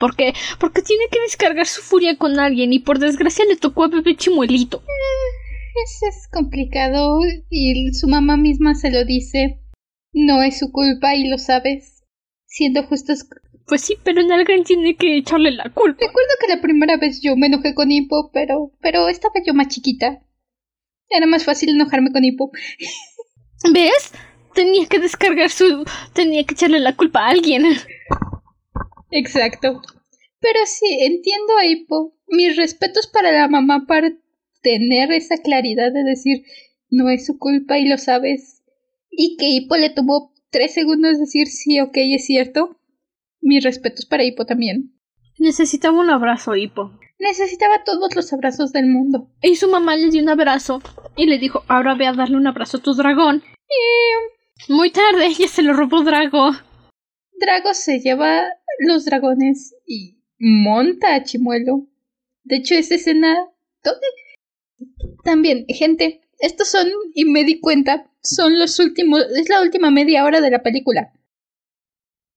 [0.00, 0.32] ¿Por qué?
[0.58, 4.16] Porque tiene que descargar su furia con alguien y por desgracia le tocó a bebé
[4.16, 4.78] chimuelito.
[4.78, 7.20] Eh, eso es complicado
[7.50, 9.60] y su mamá misma se lo dice.
[10.14, 12.02] No es su culpa y lo sabes.
[12.46, 13.26] Siendo justos.
[13.66, 16.06] Pues sí, pero en alguien tiene que echarle la culpa.
[16.06, 18.72] Recuerdo que la primera vez yo me enojé con Hippo, pero.
[18.80, 20.24] pero esta vez yo más chiquita.
[21.10, 22.50] Era más fácil enojarme con Hippo.
[23.70, 24.12] ¿Ves?
[24.54, 25.84] Tenía que descargar su.
[26.14, 27.64] tenía que echarle la culpa a alguien.
[29.10, 29.82] Exacto.
[30.40, 32.14] Pero sí, entiendo a Hippo.
[32.28, 34.12] Mis respetos para la mamá para
[34.62, 36.44] tener esa claridad de decir
[36.90, 38.62] no es su culpa y lo sabes.
[39.10, 42.76] Y que Hippo le tomó tres segundos decir sí, ok, es cierto.
[43.40, 44.94] Mis respetos para Hippo también.
[45.38, 46.92] Necesitaba un abrazo, Hippo.
[47.18, 49.30] Necesitaba todos los abrazos del mundo.
[49.42, 50.82] Y su mamá le dio un abrazo
[51.16, 53.42] y le dijo, ahora ve a darle un abrazo a tu dragón.
[53.68, 54.72] Y...
[54.72, 56.52] Muy tarde, ya se lo robó Drago.
[57.40, 58.44] Drago se lleva
[58.80, 61.88] los dragones y monta a Chimuelo.
[62.44, 63.48] De hecho, esa escena.
[63.82, 64.06] ¿Dónde?
[65.24, 69.22] También, gente, estos son, y me di cuenta, son los últimos.
[69.36, 71.12] Es la última media hora de la película.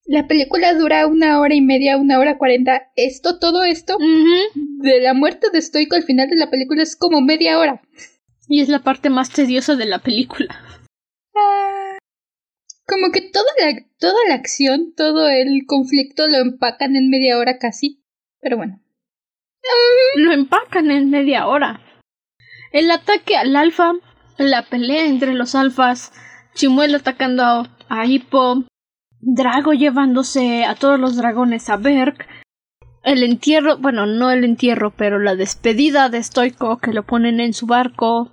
[0.06, 2.92] La película dura una hora y media, una hora cuarenta.
[2.96, 7.22] Esto, todo esto, de la muerte de Stoico al final de la película es como
[7.22, 7.82] media hora.
[8.48, 10.60] Y es la parte más tediosa de la película.
[11.36, 11.73] Ah,
[12.86, 17.58] como que toda la, toda la acción, todo el conflicto lo empacan en media hora
[17.58, 18.04] casi.
[18.40, 18.80] Pero bueno.
[20.16, 21.82] Lo empacan en media hora.
[22.72, 23.94] El ataque al alfa,
[24.38, 26.12] la pelea entre los alfas,
[26.54, 28.66] Chimuelo atacando a, a Hippo,
[29.22, 32.28] Drago llevándose a todos los dragones a Berk,
[33.04, 37.54] el entierro, bueno, no el entierro, pero la despedida de Stoico que lo ponen en
[37.54, 38.32] su barco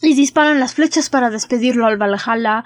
[0.00, 2.64] y disparan las flechas para despedirlo al Valhalla,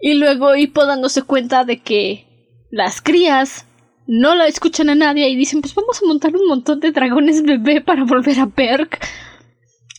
[0.00, 2.26] y luego Hippo dándose cuenta de que
[2.70, 3.66] las crías
[4.06, 7.42] no la escuchan a nadie y dicen, pues vamos a montar un montón de dragones
[7.42, 9.00] bebé para volver a Berk.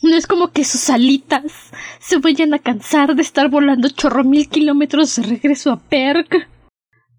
[0.01, 4.47] No es como que sus alitas se vayan a cansar de estar volando chorro mil
[4.47, 6.47] kilómetros de regreso a Berk.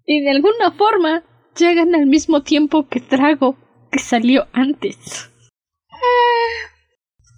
[0.05, 1.23] Y de alguna forma
[1.57, 3.57] llegan al mismo tiempo que Drago,
[3.91, 5.29] que salió antes.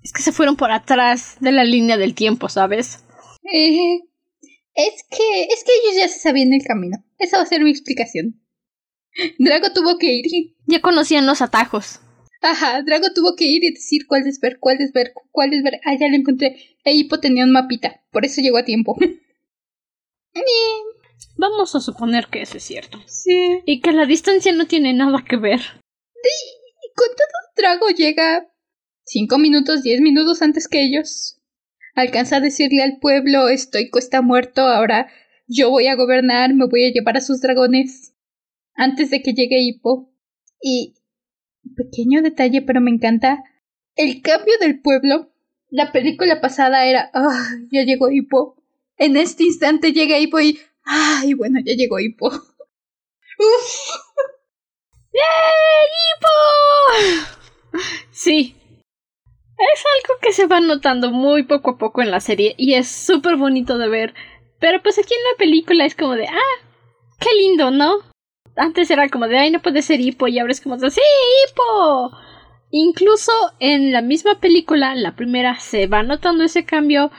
[0.04, 3.04] Es que se fueron por atrás de la línea del tiempo, ¿sabes?
[3.52, 4.00] Eh,
[4.76, 7.04] es que, es que ellos ya se sabían el camino.
[7.18, 8.42] Esa va a ser mi explicación.
[9.40, 10.26] Drago tuvo que ir.
[10.68, 12.00] Ya conocían los atajos.
[12.42, 15.64] Ajá, Drago tuvo que ir y decir cuál es ver, cuál es ver, cuál es
[15.64, 15.80] ver.
[15.86, 16.56] Ah, ya lo encontré.
[16.84, 18.98] E Hippo tenía un mapita, por eso llegó a tiempo.
[21.38, 23.00] Vamos a suponer que eso es cierto.
[23.06, 23.62] sí.
[23.66, 25.60] Y que la distancia no tiene nada que ver.
[25.60, 28.48] Y con todo, Drago llega
[29.06, 31.38] cinco minutos, diez minutos antes que ellos.
[31.96, 35.10] Alcanza a decirle al pueblo, Estoico está muerto, ahora
[35.48, 38.14] yo voy a gobernar, me voy a llevar a sus dragones.
[38.74, 40.10] Antes de que llegue Hippo.
[40.62, 40.96] Y
[41.76, 43.44] pequeño detalle, pero me encanta.
[43.96, 45.34] El cambio del pueblo.
[45.70, 48.64] La película pasada era, ah, ya llegó Hippo.
[48.98, 52.28] En este instante llega Hippo y, ay, bueno, ya llegó Hippo.
[53.40, 53.90] Uf.
[56.14, 56.30] ¡Hippo!
[58.12, 58.56] Sí.
[59.62, 62.88] Es algo que se va notando muy poco a poco en la serie y es
[62.88, 64.14] súper bonito de ver.
[64.60, 66.66] Pero pues aquí en la película es como de, ah,
[67.20, 67.98] qué lindo, ¿no?
[68.56, 71.02] Antes era como de, ay, no puede ser Hippo y ahora es como de, sí,
[71.48, 72.12] Hippo.
[72.72, 77.12] Incluso en la misma película, la primera, se va notando ese cambio,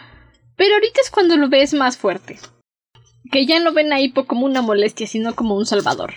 [0.57, 2.38] pero ahorita es cuando lo ves más fuerte.
[3.30, 6.14] Que ya no ven a Hippo como una molestia, sino como un salvador.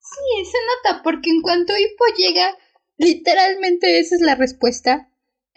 [0.00, 0.58] Sí, se
[0.90, 2.56] nota, porque en cuanto Hippo llega,
[2.96, 5.08] literalmente esa es la respuesta.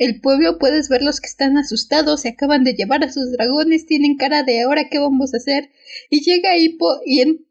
[0.02, 3.86] El pueblo puedes ver los que están asustados, se acaban de llevar a sus dragones,
[3.86, 5.70] tienen cara de ahora qué vamos a hacer.
[6.10, 7.46] Y llega Hippo y en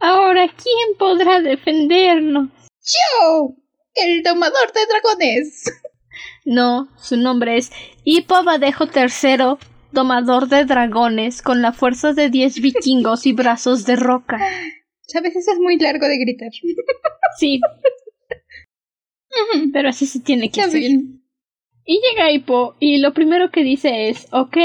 [0.00, 2.50] Ahora, ¿quién podrá defendernos?
[2.82, 3.56] ¡Yo!
[3.94, 5.64] El domador de dragones.
[6.44, 7.72] No, su nombre es
[8.04, 9.56] Hippo Badejo III,
[9.90, 14.38] domador de dragones, con la fuerza de diez vikingos y brazos de roca.
[15.00, 16.50] Sabes, eso es muy largo de gritar.
[17.38, 17.60] Sí,
[19.72, 20.82] pero así se tiene que hacer.
[21.84, 24.56] Y llega Hippo y lo primero que dice es, ok,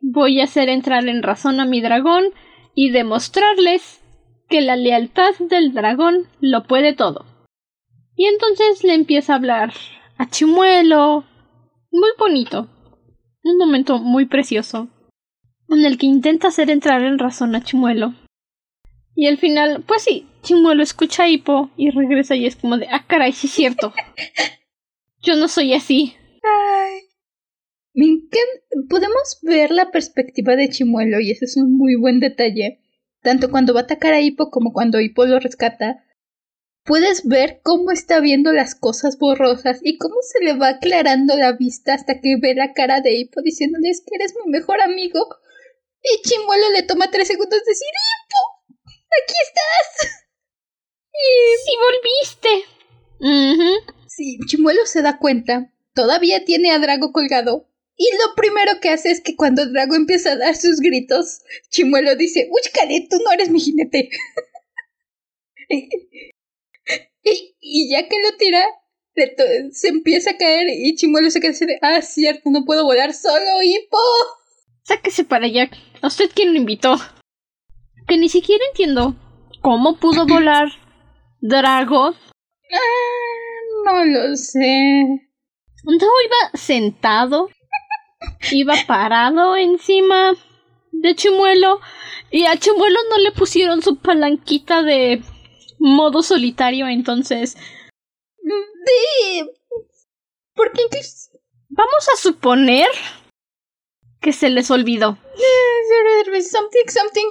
[0.00, 2.26] voy a hacer entrar en razón a mi dragón
[2.74, 4.00] y demostrarles
[4.48, 7.24] que la lealtad del dragón lo puede todo.
[8.16, 9.72] Y entonces le empieza a hablar
[10.18, 11.24] a Chimuelo.
[11.90, 12.68] Muy bonito.
[13.42, 14.88] Un momento muy precioso.
[15.68, 18.14] En el que intenta hacer entrar en razón a Chimuelo.
[19.16, 22.86] Y al final, pues sí, Chimuelo escucha a Hippo y regresa y es como de,
[22.88, 23.92] ah, caray, sí es cierto.
[25.22, 26.14] Yo no soy así.
[27.94, 28.88] Me encanta.
[28.88, 32.80] Podemos ver la perspectiva de Chimuelo y ese es un muy buen detalle.
[33.22, 36.04] Tanto cuando va a atacar a Hippo como cuando Hippo lo rescata.
[36.84, 41.52] Puedes ver cómo está viendo las cosas borrosas y cómo se le va aclarando la
[41.52, 45.26] vista hasta que ve la cara de Hippo diciéndole es que eres mi mejor amigo.
[46.02, 48.84] Y Chimuelo le toma tres segundos decir Hippo,
[49.22, 50.10] aquí estás.
[51.64, 52.74] ¡Sí volviste!
[54.08, 55.72] Sí, Chimuelo se da cuenta.
[55.94, 57.70] Todavía tiene a Drago colgado.
[57.96, 62.16] Y lo primero que hace es que cuando Drago empieza a dar sus gritos, Chimuelo
[62.16, 64.10] dice, ¡Úchcale, tú no eres mi jinete!
[67.22, 68.64] y, y ya que lo tira,
[69.72, 73.14] se empieza a caer y Chimuelo se queda así de, ¡Ah, cierto, no puedo volar
[73.14, 73.98] solo, Hippo!
[74.82, 75.70] Sáquese para allá.
[76.02, 76.96] ¿A usted quién lo invitó?
[78.06, 79.14] Que ni siquiera entiendo
[79.62, 80.68] cómo pudo volar
[81.40, 82.08] Drago.
[82.08, 82.84] Ah,
[83.84, 85.04] no lo sé.
[85.84, 87.48] No iba sentado,
[88.52, 90.34] iba parado encima
[90.92, 91.80] de Chimuelo
[92.30, 95.22] y a Chimuelo no le pusieron su palanquita de
[95.78, 97.56] modo solitario, entonces
[98.84, 99.50] Sí.
[100.54, 101.30] Porque incluso...
[101.68, 102.86] vamos a suponer
[104.20, 105.18] que se les olvidó.
[106.50, 107.30] Something, something.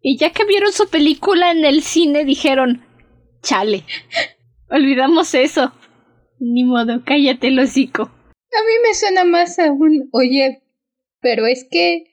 [0.00, 2.84] Y ya que vieron su película en el cine dijeron,
[3.42, 3.84] chale,
[4.70, 5.72] olvidamos eso.
[6.38, 8.10] Ni modo, cállate el hocico.
[8.58, 10.62] A mí me suena más a un, oye,
[11.20, 12.04] pero es que...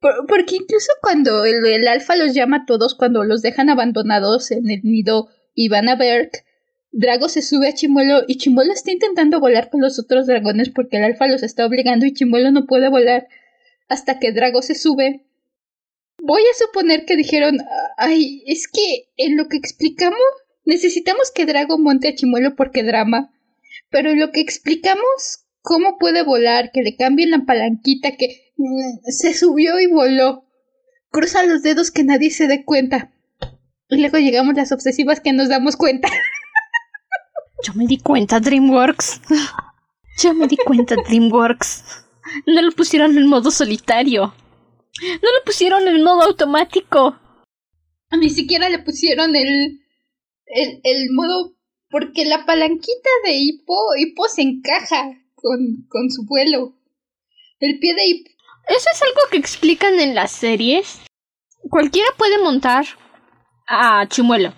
[0.00, 4.50] por- porque incluso cuando el, el alfa los llama a todos, cuando los dejan abandonados
[4.50, 6.30] en el nido y van a ver,
[6.92, 10.96] Drago se sube a Chimuelo y Chimuelo está intentando volar con los otros dragones porque
[10.96, 13.28] el alfa los está obligando y Chimuelo no puede volar
[13.88, 15.24] hasta que Drago se sube.
[16.22, 17.58] Voy a suponer que dijeron,
[17.96, 20.18] ay, es que en lo que explicamos
[20.64, 23.32] necesitamos que Drago monte a Chimuelo porque drama.
[23.88, 29.10] Pero en lo que explicamos cómo puede volar, que le cambien la palanquita, que mm,
[29.10, 30.44] se subió y voló.
[31.10, 33.12] Cruza los dedos que nadie se dé cuenta.
[33.88, 36.08] Y luego llegamos las obsesivas que nos damos cuenta.
[37.66, 39.20] Yo me di cuenta, DreamWorks.
[40.22, 41.84] Yo me di cuenta, DreamWorks.
[42.46, 44.34] No lo pusieron en modo solitario.
[45.02, 47.18] No lo pusieron en modo automático.
[48.12, 49.80] Ni siquiera le pusieron el,
[50.46, 51.56] el, el modo...
[51.90, 56.74] Porque la palanquita de Hippo, Hippo se encaja con, con su vuelo.
[57.58, 58.30] El pie de Hippo...
[58.68, 61.00] Eso es algo que explican en las series.
[61.68, 62.86] Cualquiera puede montar
[63.66, 64.52] a Chimuelo.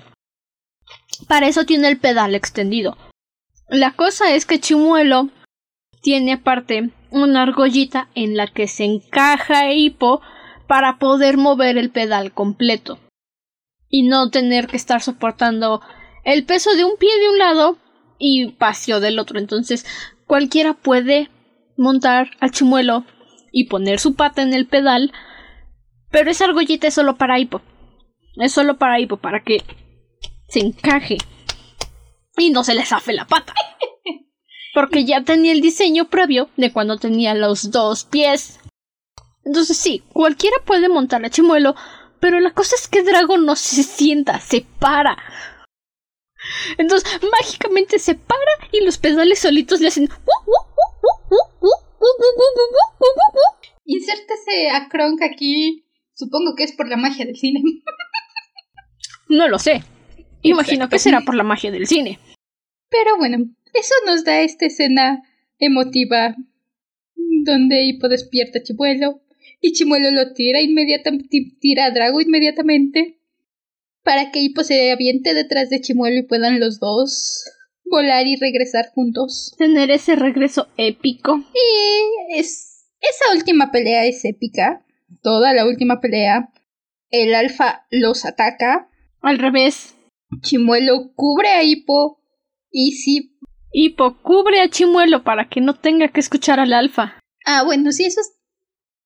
[1.29, 2.97] Para eso tiene el pedal extendido.
[3.69, 5.31] La cosa es que Chimuelo
[6.03, 10.21] tiene aparte una argollita en la que se encaja Hipo
[10.67, 12.99] para poder mover el pedal completo
[13.89, 15.81] y no tener que estar soportando
[16.25, 17.79] el peso de un pie de un lado
[18.19, 19.39] y paseo del otro.
[19.39, 19.85] Entonces
[20.27, 21.29] cualquiera puede
[21.77, 23.05] montar al chimuelo
[23.51, 25.13] y poner su pata en el pedal,
[26.11, 27.61] pero esa argollita es solo para hipo.
[28.37, 29.63] Es solo para hipo, para que
[30.49, 31.19] se encaje
[32.39, 33.55] y no se le zafe la pata.
[34.75, 38.59] Porque ya tenía el diseño previo de cuando tenía los dos pies.
[39.45, 41.75] Entonces sí, cualquiera puede montar a Chimuelo,
[42.21, 45.19] pero la cosa es que Dragon no se sienta, se para.
[46.79, 47.09] Entonces,
[47.41, 48.41] mágicamente se para
[48.73, 50.09] y los pedales solitos le hacen.
[53.85, 55.85] Insértese a Kronk aquí.
[56.15, 57.63] Supongo que es por la magia del cine.
[59.29, 59.83] No lo sé.
[60.43, 62.19] Imagino que será por la magia del cine.
[62.91, 63.39] Pero bueno,
[63.73, 65.23] eso nos da esta escena
[65.59, 66.35] emotiva
[67.45, 69.23] donde Hippo despierta a Chimuelo
[69.61, 73.21] y Chimuelo lo tira inmediatamente, tira a Drago inmediatamente
[74.03, 77.45] para que Hippo se aviente detrás de Chimuelo y puedan los dos
[77.85, 79.55] volar y regresar juntos.
[79.59, 81.39] Tener ese regreso épico.
[81.55, 84.85] Y es, esa última pelea es épica.
[85.23, 86.51] Toda la última pelea.
[87.11, 88.89] El alfa los ataca.
[89.21, 89.95] Al revés.
[90.41, 92.19] Chimuelo cubre a Hippo.
[92.71, 93.37] Y si
[93.73, 97.19] Hippo cubre a Chimuelo para que no tenga que escuchar al alfa.
[97.45, 98.33] Ah, bueno, sí, eso es...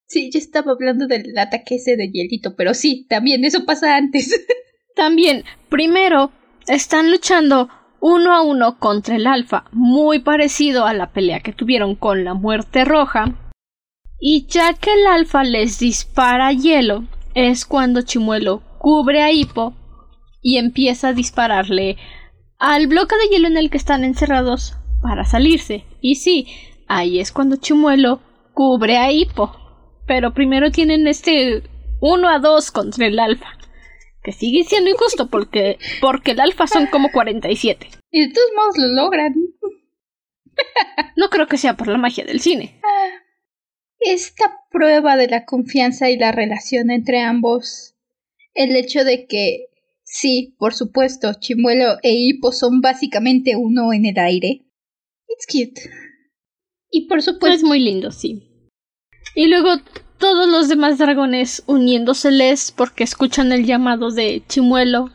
[0.09, 4.31] Sí, yo estaba hablando del ataque ese de hielito, pero sí, también eso pasa antes.
[4.97, 6.33] También, primero,
[6.67, 7.69] están luchando
[8.01, 12.33] uno a uno contra el alfa, muy parecido a la pelea que tuvieron con la
[12.33, 13.35] muerte roja.
[14.19, 19.75] Y ya que el alfa les dispara hielo, es cuando Chimuelo cubre a Hippo
[20.41, 21.99] y empieza a dispararle
[22.59, 25.85] al bloque de hielo en el que están encerrados para salirse.
[26.01, 26.47] Y sí,
[26.89, 28.21] ahí es cuando Chimuelo
[28.55, 29.55] cubre a Hippo.
[30.07, 31.65] Pero primero tienen este
[32.01, 33.56] uno a dos contra el alfa
[34.27, 37.89] que sigue siendo injusto porque, porque el alfa son como 47.
[38.11, 39.35] Y de todos modos lo logran.
[41.17, 42.81] No creo que sea por la magia del cine.
[42.83, 43.11] Ah,
[44.01, 47.95] esta prueba de la confianza y la relación entre ambos,
[48.55, 49.67] el hecho de que
[50.03, 54.67] sí, por supuesto, Chimuelo e Hippo son básicamente uno en el aire.
[55.29, 55.81] It's cute.
[56.91, 57.55] Y por supuesto.
[57.55, 58.71] Es muy lindo, sí.
[59.35, 59.77] Y luego
[60.19, 65.11] todos los demás dragones uniéndoseles porque escuchan el llamado de Chimuelo.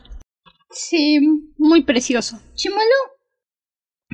[0.70, 1.18] Sí.
[1.58, 2.40] Muy precioso.
[2.54, 3.12] Chimuelo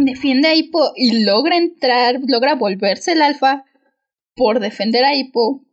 [0.05, 3.65] defiende a Hippo y logra entrar, logra volverse el alfa
[4.35, 5.65] por defender a Hippo.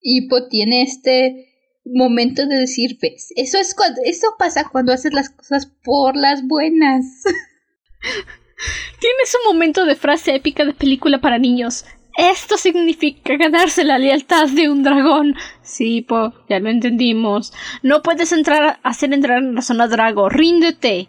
[0.00, 1.46] Hippo tiene este
[1.84, 6.46] momento de decir, ves, eso es cuando, eso pasa cuando haces las cosas por las
[6.46, 7.04] buenas.
[9.00, 11.84] Tienes un momento de frase épica de película para niños.
[12.16, 15.34] Esto significa ganarse la lealtad de un dragón.
[15.62, 17.52] Sí, po, ya lo entendimos.
[17.82, 20.28] No puedes entrar a hacer entrar en la zona drago.
[20.28, 21.08] Ríndete.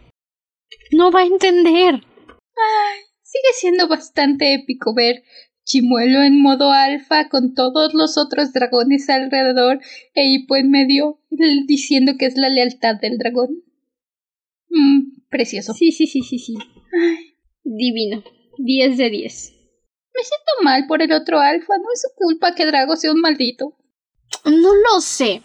[0.92, 1.96] No va a entender.
[1.96, 5.24] Ay, sigue siendo bastante épico ver
[5.64, 9.80] Chimuelo en modo alfa con todos los otros dragones alrededor
[10.14, 11.20] e Hippo en medio
[11.68, 13.64] diciendo que es la lealtad del dragón.
[14.70, 15.74] Mm, precioso.
[15.74, 16.56] Sí, sí, sí, sí, sí.
[17.64, 18.24] Divino.
[18.58, 19.61] 10 de 10.
[20.22, 21.80] Me siento mal por el otro alfa.
[21.80, 23.74] No es su culpa que Drago sea un maldito.
[24.46, 25.42] No lo sé.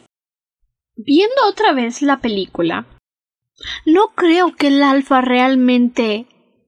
[0.96, 2.86] Viendo otra vez la película,
[3.86, 6.26] no creo que el alfa realmente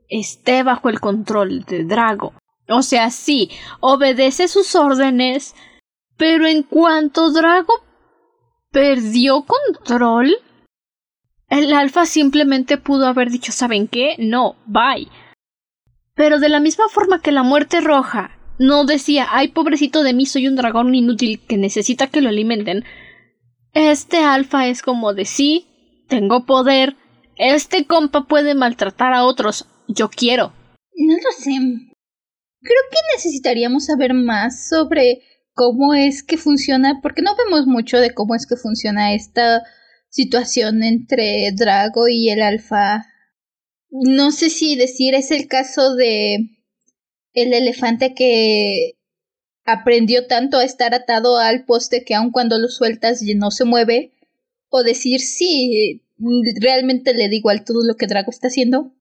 [0.09, 2.32] esté bajo el control de Drago.
[2.70, 5.55] O sea, sí, obedece sus órdenes,
[6.16, 7.74] pero en cuanto Drago
[8.70, 10.35] perdió control,
[11.51, 14.16] el alfa simplemente pudo haber dicho, ¿saben qué?
[14.18, 15.10] No, bye.
[16.19, 20.27] Pero de la misma forma que la muerte roja no decía, ay pobrecito de mí,
[20.27, 22.85] soy un dragón inútil que necesita que lo alimenten,
[23.73, 25.69] este alfa es como de sí,
[26.09, 26.97] tengo poder,
[27.36, 30.53] este compa puede maltratar a otros, yo quiero.
[30.97, 31.53] No lo sé.
[31.53, 35.23] Creo que necesitaríamos saber más sobre
[35.55, 39.62] cómo es que funciona, porque no vemos mucho de cómo es que funciona esta
[40.09, 43.07] situación entre Drago y el alfa
[43.90, 46.51] no sé si decir es el caso de
[47.32, 48.98] el elefante que
[49.65, 54.12] aprendió tanto a estar atado al poste que aun cuando lo sueltas no se mueve,
[54.70, 56.02] o decir sí,
[56.60, 58.93] realmente le da igual todo lo que Drago está haciendo.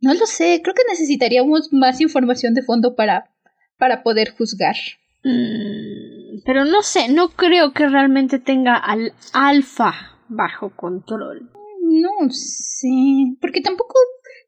[0.00, 3.30] No lo sé, creo que necesitaríamos más información de fondo para,
[3.78, 4.76] para poder juzgar.
[5.24, 9.94] Mm, pero no sé, no creo que realmente tenga al alfa
[10.28, 11.50] bajo control.
[11.80, 13.94] No sé, porque tampoco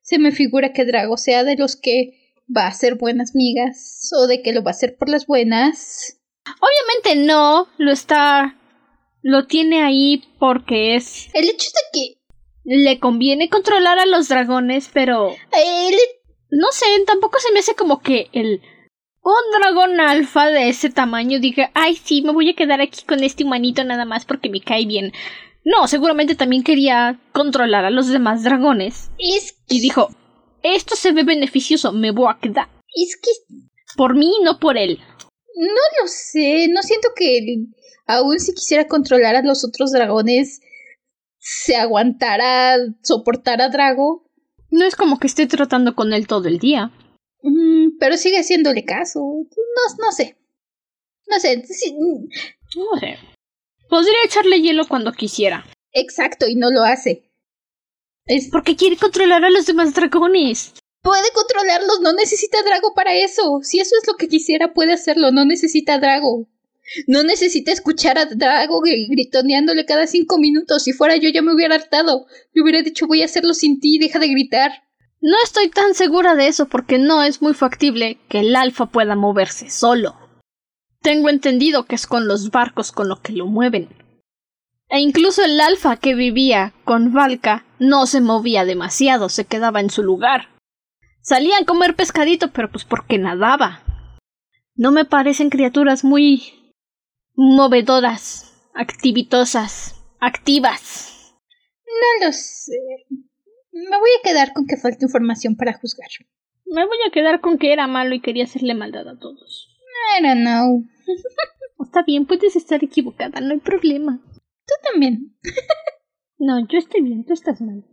[0.09, 4.26] se me figura que Drago sea de los que va a ser buenas migas o
[4.26, 6.18] de que lo va a hacer por las buenas.
[6.47, 8.56] Obviamente no, lo está
[9.20, 12.18] lo tiene ahí porque es el hecho de que
[12.64, 15.94] le conviene controlar a los dragones, pero él
[16.51, 18.62] no sé, tampoco se me hace como que el
[19.22, 23.22] un dragón alfa de ese tamaño diga, ay sí, me voy a quedar aquí con
[23.22, 25.12] este humanito nada más porque me cae bien.
[25.69, 29.11] No, seguramente también quería controlar a los demás dragones.
[29.19, 30.09] Y dijo,
[30.62, 32.69] esto se ve beneficioso, me voy a quedar.
[32.95, 33.31] Es que...
[33.95, 34.99] Por mí, no por él.
[35.57, 37.66] No lo sé, no siento que
[38.07, 40.62] aún si quisiera controlar a los otros dragones,
[41.39, 44.24] se aguantara, soportar a Drago.
[44.70, 46.93] No es como que esté tratando con él todo el día.
[47.43, 49.20] Mm, pero sigue haciéndole caso.
[49.20, 50.39] No, no sé.
[51.27, 51.62] No sé.
[52.74, 53.19] No sé.
[53.89, 55.66] Podría echarle hielo cuando quisiera.
[55.93, 57.31] Exacto, y no lo hace.
[58.27, 60.74] Es porque quiere controlar a los demás dragones.
[61.02, 63.60] Puede controlarlos, no necesita Drago para eso.
[63.62, 66.47] Si eso es lo que quisiera, puede hacerlo, no necesita Drago.
[67.06, 70.85] No necesita escuchar a Drago gritoneándole cada cinco minutos.
[70.85, 72.27] Si fuera yo ya me hubiera hartado.
[72.52, 74.73] Le hubiera dicho voy a hacerlo sin ti, deja de gritar.
[75.20, 79.16] No estoy tan segura de eso porque no es muy factible que el alfa pueda
[79.16, 80.28] moverse solo.
[81.09, 83.89] Tengo entendido que es con los barcos con lo que lo mueven.
[84.90, 89.89] E incluso el alfa que vivía con Valka no se movía demasiado, se quedaba en
[89.89, 90.51] su lugar.
[91.22, 93.80] Salía a comer pescadito, pero pues porque nadaba.
[94.74, 96.76] No me parecen criaturas muy
[97.35, 101.32] movedoras, activitosas, activas.
[101.86, 103.06] No lo sé.
[103.72, 106.10] Me voy a quedar con que falta información para juzgar.
[106.66, 109.74] Me voy a quedar con que era malo y quería hacerle maldad a todos.
[110.18, 110.85] I don't know.
[111.85, 114.20] Está bien, puedes estar equivocada, no hay problema.
[114.66, 115.36] Tú también.
[116.39, 117.85] no, yo estoy bien, tú estás mal.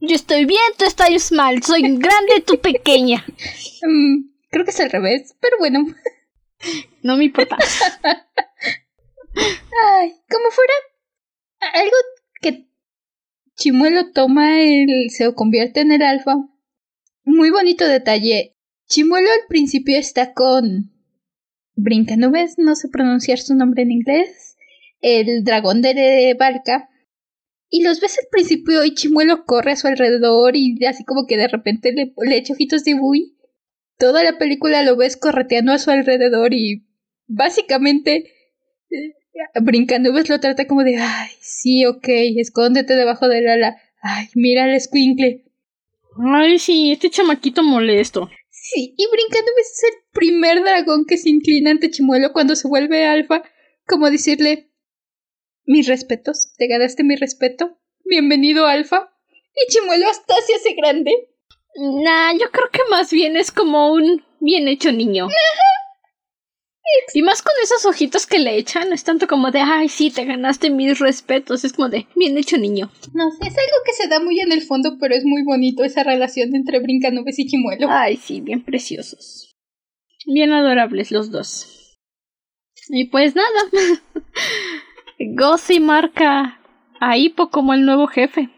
[0.00, 1.62] Yo estoy bien, tú estás mal.
[1.62, 3.24] Soy grande, tú pequeña.
[3.86, 5.84] Mm, creo que es al revés, pero bueno.
[7.02, 7.58] No me importa.
[9.34, 10.72] Ay, como fuera
[11.74, 11.96] algo
[12.40, 12.66] que
[13.56, 16.36] Chimuelo toma el se convierte en el alfa.
[17.24, 18.56] Muy bonito detalle.
[18.86, 20.93] Chimuelo al principio está con
[21.76, 24.56] Brincanubes, no sé pronunciar su nombre en inglés,
[25.00, 26.88] el dragón de Barca.
[27.70, 31.36] Y los ves al principio y Chimuelo corre a su alrededor y así como que
[31.36, 33.36] de repente le, echa ojitos de buy.
[33.98, 36.86] Toda la película lo ves correteando a su alrededor y
[37.26, 38.30] básicamente
[39.60, 42.06] Brincanubes lo trata como de, ay, sí, ok,
[42.36, 43.76] escóndete debajo del ala.
[44.00, 45.44] Ay, mira el escuincle.
[46.32, 48.30] Ay, sí, este chamaquito molesto.
[48.74, 53.06] Sí, y Brincanubes es el primer dragón que se inclina ante Chimuelo cuando se vuelve
[53.06, 53.44] alfa,
[53.86, 54.72] como decirle,
[55.64, 59.12] mis respetos, te ganaste mi respeto, bienvenido alfa.
[59.54, 61.12] Y Chimuelo hasta se hace grande.
[61.76, 65.28] Nah, yo creo que más bien es como un bien hecho niño.
[67.14, 70.24] Y más con esos ojitos que le echan, es tanto como de, ay, sí, te
[70.24, 72.90] ganaste mis respetos, es como de, bien hecho niño.
[73.14, 75.84] No sé, es algo que se da muy en el fondo, pero es muy bonito
[75.84, 77.88] esa relación entre Brincanubes y Chimuelo.
[77.90, 79.54] Ay, sí, bien preciosos.
[80.26, 81.98] Bien adorables los dos.
[82.88, 83.48] Y pues nada,
[85.18, 86.60] Gozzy marca
[87.00, 88.50] a Hippo como el nuevo jefe.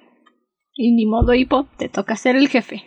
[0.74, 2.84] Y ni modo, Hippo, te toca ser el jefe.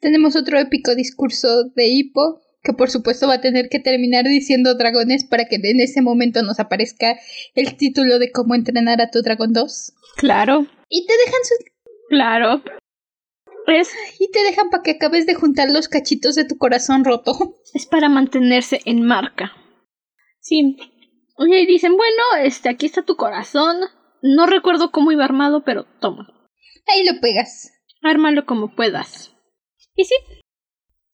[0.00, 4.74] Tenemos otro épico discurso de Hippo que por supuesto va a tener que terminar diciendo
[4.74, 7.16] dragones para que en ese momento nos aparezca
[7.54, 9.92] el título de cómo entrenar a tu dragón 2.
[10.16, 10.66] Claro.
[10.88, 11.54] Y te dejan su...
[12.08, 12.62] Claro.
[13.68, 13.90] Es...
[14.18, 17.56] Y te dejan para que acabes de juntar los cachitos de tu corazón roto.
[17.72, 19.52] Es para mantenerse en marca.
[20.40, 20.76] Sí.
[21.36, 23.76] Oye, y dicen, bueno, este, aquí está tu corazón.
[24.22, 26.26] No recuerdo cómo iba armado, pero toma.
[26.88, 27.70] Ahí lo pegas.
[28.02, 29.32] Ármalo como puedas.
[29.94, 30.16] Y sí,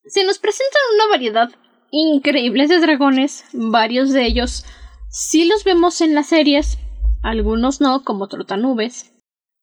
[0.05, 1.51] se nos presentan una variedad
[1.91, 4.65] increíble de dragones, varios de ellos
[5.13, 6.79] sí los vemos en las series,
[7.23, 9.13] algunos no, como Trotanubes,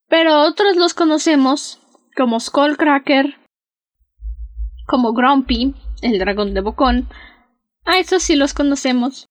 [0.07, 1.79] pero otros los conocemos
[2.15, 3.35] como Skullcracker,
[4.85, 7.09] como Grumpy, el dragón de Bocón,
[7.85, 9.27] a esos sí los conocemos.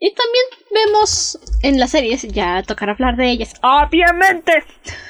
[0.00, 0.44] Y también
[0.86, 4.52] vemos en las series, ya tocará hablar de ellas, obviamente,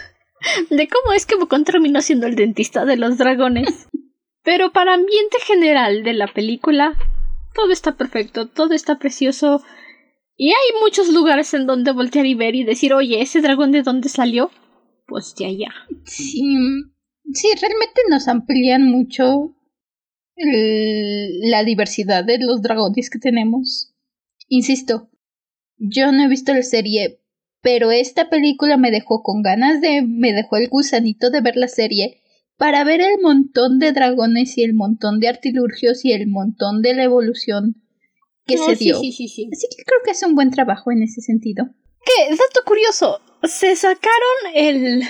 [0.71, 3.89] de cómo es que Bocón terminó siendo el dentista de los dragones.
[4.45, 6.95] Pero para ambiente general de la película,
[7.55, 9.63] todo está perfecto, todo está precioso.
[10.37, 13.83] Y hay muchos lugares en donde voltear y ver y decir, oye, ¿ese dragón de
[13.83, 14.51] dónde salió?
[15.07, 15.73] Pues de allá.
[16.05, 16.43] Sí,
[17.33, 19.57] sí realmente nos amplían mucho
[20.37, 23.95] la diversidad de los dragones que tenemos.
[24.49, 25.09] Insisto,
[25.79, 27.21] yo no he visto la serie,
[27.63, 31.69] pero esta película me dejó con ganas de, me dejó el gusanito de ver la
[31.69, 32.21] serie
[32.57, 36.95] para ver el montón de dragones y el montón de artilurgios y el montón de
[36.95, 37.83] la evolución
[38.47, 38.99] que se dio.
[39.01, 41.67] Sí, sí, sí, Así que creo que es un buen trabajo en ese sentido.
[42.05, 42.31] ¿Qué?
[42.31, 43.21] Dato curioso.
[43.43, 45.03] Se sacaron el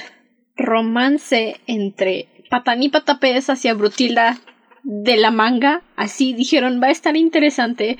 [0.57, 4.39] romance entre Patán y Patapés hacia Brutilda
[4.85, 5.83] de la manga.
[5.97, 7.99] Así dijeron, va a estar interesante.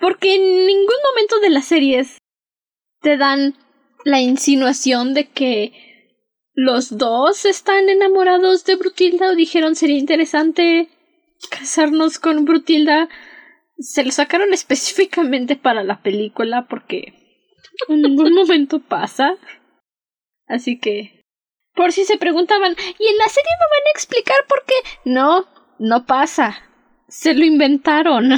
[0.00, 2.18] Porque en ningún momento de las series
[3.00, 3.54] te dan
[4.04, 5.85] la insinuación de que
[6.56, 10.88] los dos están enamorados de Brutilda o dijeron sería interesante
[11.50, 13.10] casarnos con Brutilda.
[13.78, 17.12] Se lo sacaron específicamente para la película porque
[17.88, 19.36] en ningún momento pasa.
[20.48, 21.24] Así que,
[21.74, 24.74] por si se preguntaban, ¿y en la serie me van a explicar por qué?
[25.04, 25.44] No,
[25.78, 26.62] no pasa.
[27.08, 28.30] Se lo inventaron.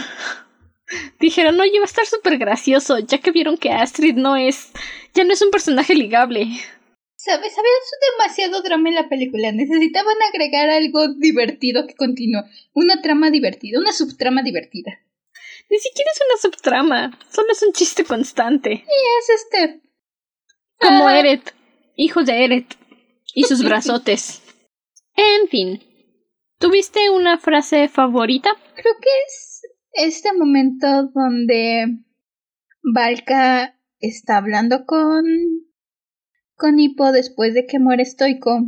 [1.20, 4.72] Dijeron, oye, va a estar súper gracioso, ya que vieron que Astrid no es,
[5.14, 6.48] ya no es un personaje ligable.
[7.18, 7.58] ¿Sabes?
[7.58, 7.70] Había
[8.16, 9.50] demasiado drama en la película.
[9.50, 12.44] Necesitaban agregar algo divertido que continúe.
[12.74, 15.00] Una trama divertida, una subtrama divertida.
[15.68, 17.18] Ni siquiera es una subtrama.
[17.28, 18.70] Solo es un chiste constante.
[18.70, 19.80] Y es este.
[20.78, 21.52] Como Eret.
[21.96, 22.76] Hijo de Eret.
[23.34, 24.40] Y sus brazotes.
[25.16, 25.82] En fin.
[26.60, 28.50] ¿Tuviste una frase favorita?
[28.76, 29.62] Creo que es
[29.92, 31.98] este momento donde
[32.94, 35.24] Valka está hablando con
[36.58, 38.66] con Hippo después de que muere Stoico.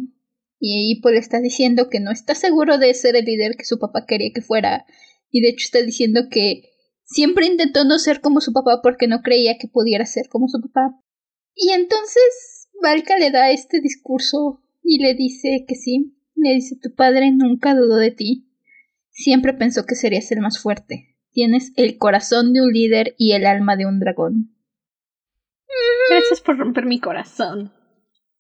[0.58, 3.78] Y Hippo le está diciendo que no está seguro de ser el líder que su
[3.78, 4.86] papá quería que fuera.
[5.30, 6.62] Y de hecho está diciendo que
[7.04, 10.60] siempre intentó no ser como su papá porque no creía que pudiera ser como su
[10.60, 10.96] papá.
[11.54, 16.16] Y entonces Valka le da este discurso y le dice que sí.
[16.36, 18.46] Le dice tu padre nunca dudó de ti.
[19.10, 21.16] Siempre pensó que serías el más fuerte.
[21.32, 24.54] Tienes el corazón de un líder y el alma de un dragón.
[26.08, 27.72] Gracias por romper mi corazón.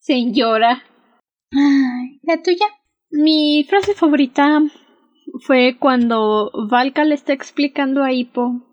[0.00, 0.82] Señora.
[2.22, 2.66] ¿La tuya?
[3.10, 4.62] Mi frase favorita
[5.40, 8.66] fue cuando Valka le está explicando a Hippo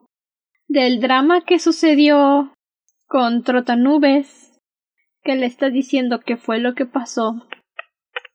[0.70, 2.54] del drama que sucedió
[3.08, 4.58] con Trotanubes,
[5.24, 7.46] que le está diciendo que fue lo que pasó,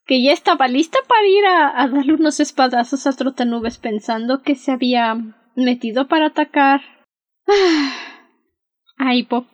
[0.05, 4.71] que ya estaba lista para ir a, darle unos espadazos a Trotanubes pensando que se
[4.71, 5.17] había
[5.57, 6.83] metido para atacar
[8.99, 9.47] a Hippo.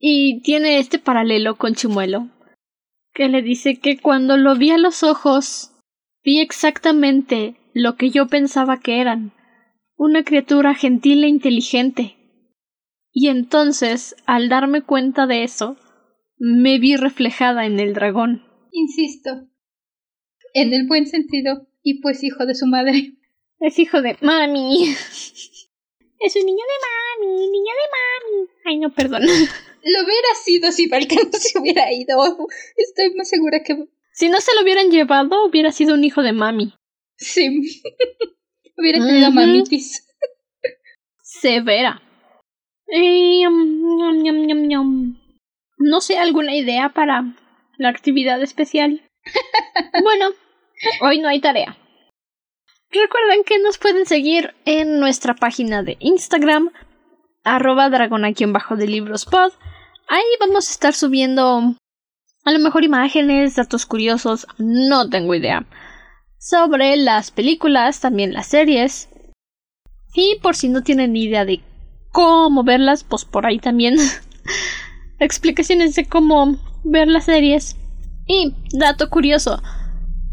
[0.00, 2.28] Y tiene este paralelo con Chimuelo,
[3.18, 5.72] que le dice que cuando lo vi a los ojos,
[6.22, 9.32] vi exactamente lo que yo pensaba que eran,
[9.96, 12.14] una criatura gentil e inteligente.
[13.12, 15.76] Y entonces, al darme cuenta de eso,
[16.38, 18.44] me vi reflejada en el dragón.
[18.70, 19.48] Insisto,
[20.54, 23.14] en el buen sentido, y pues hijo de su madre.
[23.58, 24.94] Es hijo de mami.
[26.20, 28.48] Es un niño de mami, niño de mami.
[28.64, 29.22] Ay, no, perdón.
[29.84, 32.18] Lo hubiera sido si Valka no se hubiera ido.
[32.76, 33.86] Estoy más segura que.
[34.12, 36.74] Si no se lo hubieran llevado, hubiera sido un hijo de mami.
[37.16, 37.80] Sí.
[38.76, 40.04] hubiera tenido mamitis.
[41.22, 42.02] Severa.
[42.88, 43.42] Eh,
[45.78, 47.36] no sé, alguna idea para
[47.76, 49.02] la actividad especial.
[50.02, 50.30] bueno,
[51.02, 51.76] hoy no hay tarea.
[52.90, 56.70] Recuerden que nos pueden seguir en nuestra página de Instagram,
[57.44, 59.52] arroba bajo de.
[60.08, 61.76] Ahí vamos a estar subiendo
[62.44, 65.66] a lo mejor imágenes, datos curiosos, no tengo idea.
[66.38, 69.10] Sobre las películas, también las series.
[70.14, 71.60] Y por si no tienen idea de
[72.10, 73.96] cómo verlas, pues por ahí también
[75.18, 77.76] explicaciones de cómo ver las series.
[78.26, 79.62] Y dato curioso,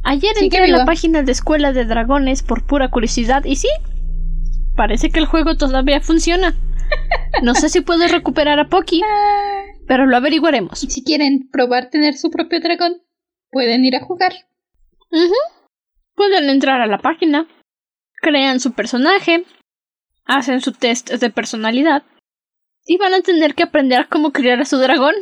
[0.05, 3.67] ayer entré en la página de Escuela de Dragones por pura curiosidad y sí,
[4.75, 6.53] parece que el juego todavía funciona.
[7.41, 9.01] No sé si puedo recuperar a Poki,
[9.87, 10.83] pero lo averiguaremos.
[10.83, 13.01] Y si quieren probar tener su propio dragón,
[13.51, 14.33] pueden ir a jugar.
[16.13, 17.47] Pueden entrar a la página,
[18.21, 19.45] crean su personaje,
[20.25, 22.03] hacen su test de personalidad
[22.85, 25.15] y van a tener que aprender a cómo criar a su dragón.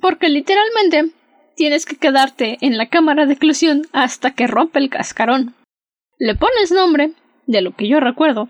[0.00, 1.12] Porque literalmente
[1.58, 5.56] tienes que quedarte en la cámara de eclosión hasta que rompe el cascarón.
[6.16, 7.10] Le pones nombre,
[7.46, 8.48] de lo que yo recuerdo,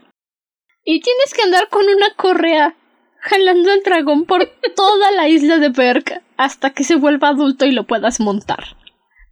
[0.84, 2.76] y tienes que andar con una correa
[3.20, 7.72] jalando al dragón por toda la isla de Berk hasta que se vuelva adulto y
[7.72, 8.76] lo puedas montar.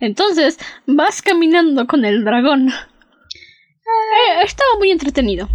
[0.00, 2.70] Entonces vas caminando con el dragón.
[2.70, 5.48] Eh, estaba muy entretenido.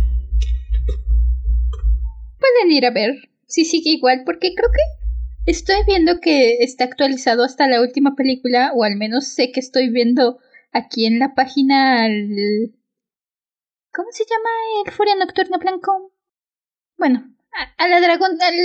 [2.39, 3.15] Pueden ir a ver
[3.47, 5.00] si sigue igual, porque creo que
[5.45, 9.89] estoy viendo que está actualizado hasta la última película, o al menos sé que estoy
[9.89, 10.39] viendo
[10.71, 12.07] aquí en la página
[13.93, 14.49] ¿Cómo se llama
[14.85, 16.13] el Furia Nocturna Blanco?
[16.97, 17.35] Bueno,
[17.77, 18.55] a, la dragón, al,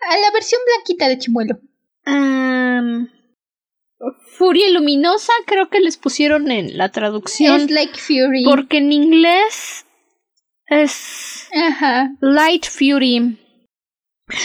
[0.00, 1.60] A la versión blanquita de Chimuelo.
[4.38, 7.62] Furia Luminosa creo que les pusieron en la traducción.
[7.62, 8.44] Es Like Fury.
[8.44, 9.84] Porque en inglés
[10.66, 12.12] es Ajá.
[12.20, 13.38] Light Fury.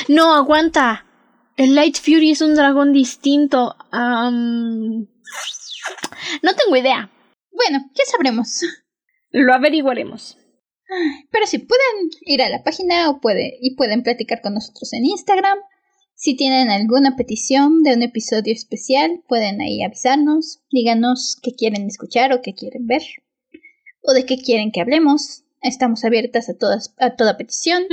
[0.08, 1.06] No, aguanta.
[1.56, 3.76] El Light Fury es un dragón distinto.
[3.92, 5.08] Am,
[6.42, 7.12] no tengo idea.
[7.52, 8.62] Bueno, ya sabremos.
[9.32, 10.38] Lo averiguaremos.
[11.32, 15.06] Pero sí, pueden ir a la página o puede, y pueden platicar con nosotros en
[15.06, 15.60] Instagram.
[16.16, 20.62] Si tienen alguna petición de un episodio especial, pueden ahí avisarnos.
[20.72, 23.02] Díganos qué quieren escuchar o qué quieren ver.
[24.02, 25.44] O de qué quieren que hablemos.
[25.64, 27.84] Estamos abiertas a, todas, a toda petición.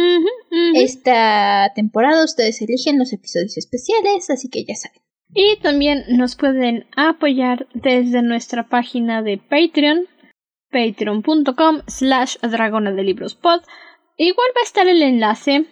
[0.75, 5.01] Esta temporada ustedes eligen los episodios especiales, así que ya saben.
[5.33, 10.07] Y también nos pueden apoyar desde nuestra página de Patreon,
[10.73, 13.61] patreon.com slash dragona de libros pod.
[14.17, 15.67] Igual va a estar el enlace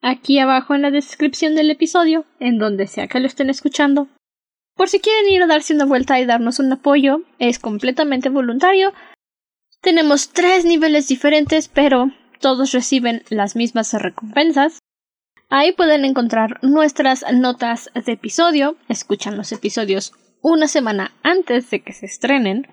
[0.00, 4.06] aquí abajo en la descripción del episodio, en donde sea que lo estén escuchando.
[4.76, 8.92] Por si quieren ir a darse una vuelta y darnos un apoyo, es completamente voluntario.
[9.84, 14.78] Tenemos tres niveles diferentes, pero todos reciben las mismas recompensas.
[15.50, 21.92] Ahí pueden encontrar nuestras notas de episodio, escuchan los episodios una semana antes de que
[21.92, 22.66] se estrenen.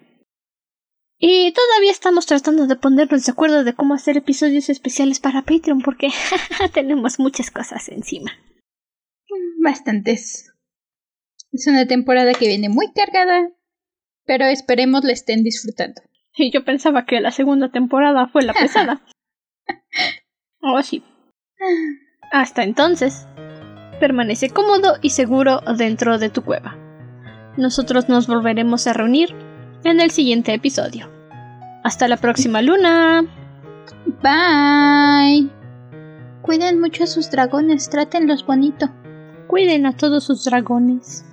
[1.17, 5.81] Y todavía estamos tratando de ponernos de acuerdo de cómo hacer episodios especiales para Patreon
[5.81, 6.11] porque
[6.73, 8.31] tenemos muchas cosas encima.
[9.61, 10.53] Bastantes.
[11.51, 13.51] Es una temporada que viene muy cargada,
[14.25, 16.01] pero esperemos la estén disfrutando.
[16.35, 19.01] Y yo pensaba que la segunda temporada fue la pesada.
[20.63, 21.03] Oh, sí.
[22.31, 23.27] Hasta entonces,
[23.99, 26.77] permanece cómodo y seguro dentro de tu cueva.
[27.57, 29.33] Nosotros nos volveremos a reunir
[29.83, 31.09] en el siguiente episodio.
[31.83, 33.23] Hasta la próxima luna.
[34.21, 35.49] Bye.
[36.43, 38.89] Cuiden mucho a sus dragones, trátenlos bonito.
[39.47, 41.25] Cuiden a todos sus dragones.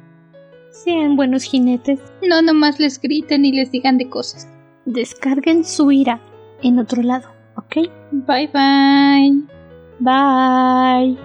[0.70, 2.00] Sean buenos jinetes.
[2.26, 4.48] No nomás les griten y les digan de cosas.
[4.88, 6.18] Descarguen su ira
[6.62, 7.76] en otro lado, ¿ok?
[8.10, 9.42] Bye bye.
[10.00, 11.18] Bye.